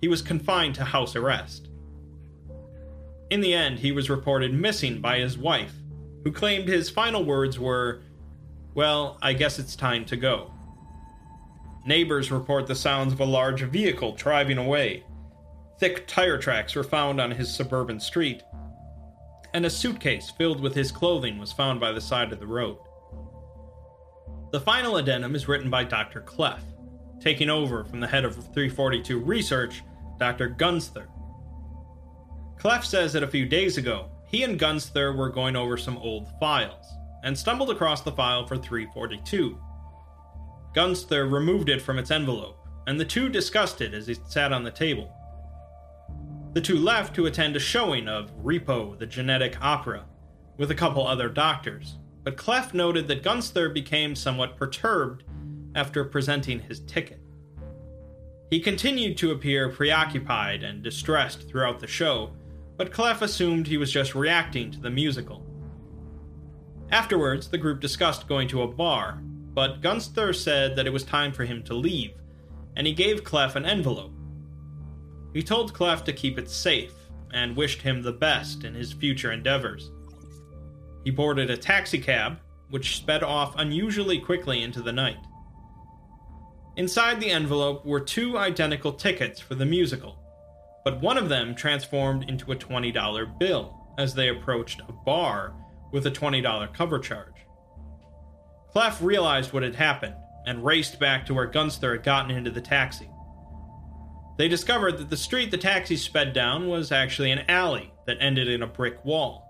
he 0.00 0.08
was 0.08 0.22
confined 0.22 0.74
to 0.74 0.84
house 0.84 1.16
arrest. 1.16 1.68
In 3.30 3.40
the 3.40 3.54
end, 3.54 3.78
he 3.78 3.92
was 3.92 4.10
reported 4.10 4.52
missing 4.52 5.00
by 5.00 5.18
his 5.18 5.38
wife, 5.38 5.74
who 6.24 6.32
claimed 6.32 6.68
his 6.68 6.90
final 6.90 7.24
words 7.24 7.58
were, 7.58 8.02
Well, 8.74 9.18
I 9.22 9.32
guess 9.32 9.58
it's 9.58 9.76
time 9.76 10.04
to 10.06 10.16
go. 10.16 10.52
Neighbors 11.84 12.30
report 12.30 12.66
the 12.66 12.74
sounds 12.74 13.12
of 13.12 13.20
a 13.20 13.24
large 13.24 13.62
vehicle 13.62 14.12
driving 14.12 14.58
away, 14.58 15.04
Thick 15.82 16.06
tire 16.06 16.38
tracks 16.38 16.76
were 16.76 16.84
found 16.84 17.20
on 17.20 17.32
his 17.32 17.52
suburban 17.52 17.98
street, 17.98 18.44
and 19.52 19.66
a 19.66 19.70
suitcase 19.70 20.30
filled 20.30 20.60
with 20.60 20.76
his 20.76 20.92
clothing 20.92 21.38
was 21.38 21.50
found 21.52 21.80
by 21.80 21.90
the 21.90 22.00
side 22.00 22.32
of 22.32 22.38
the 22.38 22.46
road. 22.46 22.78
The 24.52 24.60
final 24.60 24.98
addendum 24.98 25.34
is 25.34 25.48
written 25.48 25.70
by 25.70 25.82
Dr. 25.82 26.20
Clef, 26.20 26.62
taking 27.20 27.50
over 27.50 27.82
from 27.82 27.98
the 27.98 28.06
head 28.06 28.24
of 28.24 28.36
342 28.36 29.18
Research, 29.18 29.82
Dr. 30.20 30.50
Gunsther, 30.50 31.08
Clef 32.62 32.84
says 32.84 33.12
that 33.14 33.24
a 33.24 33.26
few 33.26 33.44
days 33.44 33.76
ago, 33.76 34.08
he 34.32 34.42
and 34.42 34.58
Gunsther 34.58 35.14
were 35.14 35.28
going 35.28 35.54
over 35.56 35.76
some 35.76 35.98
old 35.98 36.26
files, 36.40 36.86
and 37.22 37.38
stumbled 37.38 37.70
across 37.70 38.00
the 38.00 38.10
file 38.10 38.46
for 38.46 38.56
342. 38.56 39.58
Gunsther 40.74 41.30
removed 41.30 41.68
it 41.68 41.82
from 41.82 41.98
its 41.98 42.10
envelope, 42.10 42.66
and 42.86 42.98
the 42.98 43.04
two 43.04 43.28
discussed 43.28 43.82
it 43.82 43.92
as 43.92 44.06
he 44.06 44.16
sat 44.26 44.52
on 44.52 44.64
the 44.64 44.70
table. 44.70 45.14
The 46.54 46.62
two 46.62 46.78
left 46.78 47.14
to 47.16 47.26
attend 47.26 47.56
a 47.56 47.60
showing 47.60 48.08
of 48.08 48.34
Repo, 48.42 48.98
the 48.98 49.06
Genetic 49.06 49.62
Opera, 49.62 50.06
with 50.56 50.70
a 50.70 50.74
couple 50.74 51.06
other 51.06 51.28
doctors, 51.28 51.98
but 52.24 52.38
Clef 52.38 52.72
noted 52.72 53.08
that 53.08 53.22
Gunsther 53.22 53.72
became 53.72 54.14
somewhat 54.14 54.56
perturbed 54.56 55.24
after 55.74 56.04
presenting 56.04 56.60
his 56.60 56.80
ticket. 56.80 57.20
He 58.50 58.60
continued 58.60 59.16
to 59.18 59.30
appear 59.30 59.68
preoccupied 59.70 60.62
and 60.62 60.82
distressed 60.82 61.48
throughout 61.48 61.80
the 61.80 61.86
show, 61.86 62.32
but 62.76 62.92
Clef 62.92 63.22
assumed 63.22 63.66
he 63.66 63.76
was 63.76 63.92
just 63.92 64.14
reacting 64.14 64.70
to 64.70 64.80
the 64.80 64.90
musical. 64.90 65.46
Afterwards, 66.90 67.48
the 67.48 67.58
group 67.58 67.80
discussed 67.80 68.28
going 68.28 68.48
to 68.48 68.62
a 68.62 68.68
bar, 68.68 69.22
but 69.54 69.80
Gunsther 69.80 70.34
said 70.34 70.76
that 70.76 70.86
it 70.86 70.92
was 70.92 71.04
time 71.04 71.32
for 71.32 71.44
him 71.44 71.62
to 71.64 71.74
leave, 71.74 72.14
and 72.76 72.86
he 72.86 72.92
gave 72.92 73.24
Clef 73.24 73.56
an 73.56 73.64
envelope. 73.64 74.12
He 75.32 75.42
told 75.42 75.74
Clef 75.74 76.04
to 76.04 76.12
keep 76.12 76.38
it 76.38 76.50
safe 76.50 76.92
and 77.32 77.56
wished 77.56 77.80
him 77.80 78.02
the 78.02 78.12
best 78.12 78.64
in 78.64 78.74
his 78.74 78.92
future 78.92 79.32
endeavors. 79.32 79.90
He 81.04 81.10
boarded 81.10 81.50
a 81.50 81.56
taxicab, 81.56 82.38
which 82.70 82.96
sped 82.96 83.22
off 83.22 83.54
unusually 83.56 84.18
quickly 84.18 84.62
into 84.62 84.82
the 84.82 84.92
night. 84.92 85.18
Inside 86.76 87.20
the 87.20 87.30
envelope 87.30 87.84
were 87.84 88.00
two 88.00 88.38
identical 88.38 88.92
tickets 88.92 89.40
for 89.40 89.54
the 89.54 89.66
musical, 89.66 90.21
but 90.84 91.00
one 91.00 91.18
of 91.18 91.28
them 91.28 91.54
transformed 91.54 92.28
into 92.28 92.52
a 92.52 92.56
$20 92.56 93.38
bill 93.38 93.78
as 93.98 94.14
they 94.14 94.28
approached 94.28 94.80
a 94.88 94.92
bar 94.92 95.54
with 95.92 96.06
a 96.06 96.10
$20 96.10 96.72
cover 96.72 96.98
charge. 96.98 97.46
Clef 98.70 99.02
realized 99.02 99.52
what 99.52 99.62
had 99.62 99.74
happened 99.74 100.14
and 100.46 100.64
raced 100.64 100.98
back 100.98 101.26
to 101.26 101.34
where 101.34 101.50
Gunsther 101.50 101.92
had 101.92 102.02
gotten 102.02 102.30
into 102.30 102.50
the 102.50 102.60
taxi. 102.60 103.08
They 104.38 104.48
discovered 104.48 104.98
that 104.98 105.10
the 105.10 105.16
street 105.16 105.50
the 105.50 105.58
taxi 105.58 105.96
sped 105.96 106.32
down 106.32 106.68
was 106.68 106.90
actually 106.90 107.30
an 107.30 107.44
alley 107.48 107.92
that 108.06 108.16
ended 108.20 108.48
in 108.48 108.62
a 108.62 108.66
brick 108.66 109.04
wall. 109.04 109.46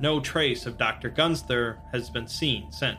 No 0.00 0.18
trace 0.18 0.66
of 0.66 0.76
Dr. 0.76 1.10
Gunsther 1.10 1.78
has 1.92 2.10
been 2.10 2.26
seen 2.26 2.72
since. 2.72 2.98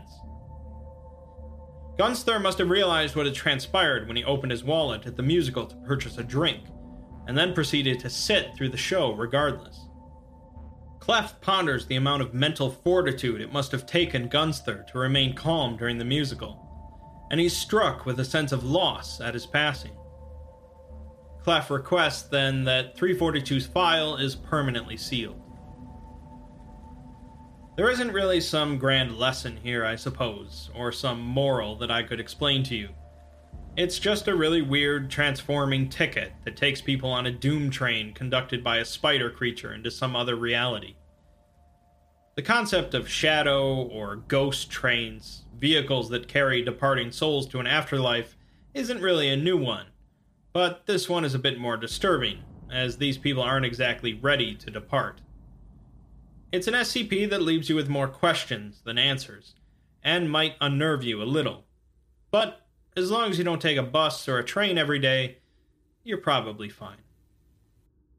Gunsther 2.00 2.42
must 2.42 2.58
have 2.58 2.70
realized 2.70 3.16
what 3.16 3.26
had 3.26 3.36
transpired 3.36 4.08
when 4.08 4.16
he 4.16 4.24
opened 4.24 4.52
his 4.52 4.64
wallet 4.64 5.06
at 5.06 5.18
the 5.18 5.24
musical 5.24 5.66
to 5.66 5.76
purchase 5.76 6.18
a 6.18 6.24
drink, 6.24 6.64
and 7.32 7.38
then 7.38 7.54
proceeded 7.54 7.98
to 7.98 8.10
sit 8.10 8.54
through 8.58 8.68
the 8.68 8.76
show 8.76 9.14
regardless. 9.14 9.88
Clef 11.00 11.40
ponders 11.40 11.86
the 11.86 11.96
amount 11.96 12.22
of 12.22 12.34
mental 12.34 12.70
fortitude 12.70 13.40
it 13.40 13.54
must 13.54 13.72
have 13.72 13.86
taken 13.86 14.28
Gunsther 14.28 14.86
to 14.88 15.00
remain 15.00 15.34
calm 15.34 15.78
during 15.78 15.98
the 15.98 16.04
musical, 16.04 16.60
and 17.32 17.40
he's 17.40 17.56
struck 17.56 18.06
with 18.06 18.20
a 18.20 18.26
sense 18.26 18.52
of 18.52 18.66
loss 18.66 19.22
at 19.22 19.34
his 19.34 19.46
passing. 19.46 19.94
Clef 21.42 21.72
requests 21.72 22.24
then 22.24 22.66
that 22.66 22.98
342's 22.98 23.66
file 23.66 24.18
is 24.18 24.36
permanently 24.36 24.98
sealed. 24.98 25.42
There 27.78 27.90
isn't 27.90 28.12
really 28.12 28.42
some 28.42 28.78
grand 28.78 29.16
lesson 29.16 29.56
here, 29.56 29.86
I 29.86 29.96
suppose, 29.96 30.70
or 30.76 30.92
some 30.92 31.22
moral 31.22 31.78
that 31.78 31.92
I 31.92 32.04
could 32.04 32.20
explain 32.20 32.64
to 32.64 32.76
you. 32.76 32.90
It's 33.78 34.00
just 34.00 34.28
a 34.28 34.36
really 34.36 34.62
weird 34.62 35.10
transforming 35.10 35.88
ticket 35.88 36.34
that 36.44 36.58
takes 36.58 36.82
people 36.82 37.10
on 37.10 37.26
a 37.26 37.32
doom 37.32 37.70
train 37.70 38.14
conducted 38.14 38.66
by 38.66 38.78
a 38.78 38.86
spider 38.86 39.30
creature 39.30 39.74
into 39.74 39.90
some 39.90 40.14
other 40.14 40.36
reality. 40.36 40.96
The 42.36 42.42
concept 42.42 42.94
of 42.94 43.08
shadow 43.08 43.74
or 43.74 44.18
ghost 44.18 44.70
trains, 44.70 45.46
vehicles 45.58 46.10
that 46.10 46.28
carry 46.28 46.62
departing 46.62 47.14
souls 47.14 47.48
to 47.48 47.60
an 47.60 47.68
afterlife, 47.68 48.36
isn't 48.74 49.02
really 49.02 49.30
a 49.30 49.38
new 49.38 49.58
one, 49.58 49.88
but 50.52 50.86
this 50.86 51.08
one 51.08 51.24
is 51.24 51.34
a 51.34 51.40
bit 51.40 51.58
more 51.58 51.78
disturbing, 51.78 52.40
as 52.70 52.98
these 52.98 53.18
people 53.18 53.42
aren't 53.42 53.66
exactly 53.66 54.14
ready 54.14 54.54
to 54.54 54.70
depart. 54.70 55.22
It's 56.52 56.68
an 56.68 56.74
SCP 56.74 57.30
that 57.30 57.42
leaves 57.42 57.70
you 57.70 57.76
with 57.78 57.88
more 57.88 58.10
questions 58.10 58.82
than 58.84 58.98
answers, 58.98 59.56
and 60.04 60.30
might 60.30 60.56
unnerve 60.60 61.06
you 61.06 61.22
a 61.22 61.24
little. 61.24 61.64
But 62.32 62.61
as 62.96 63.12
long 63.12 63.30
as 63.30 63.38
you 63.38 63.44
don't 63.44 63.62
take 63.62 63.78
a 63.78 63.84
bus 63.84 64.28
or 64.28 64.38
a 64.38 64.44
train 64.44 64.78
every 64.78 65.00
day, 65.00 65.38
you're 66.04 66.18
probably 66.18 66.70
fine. 66.70 66.98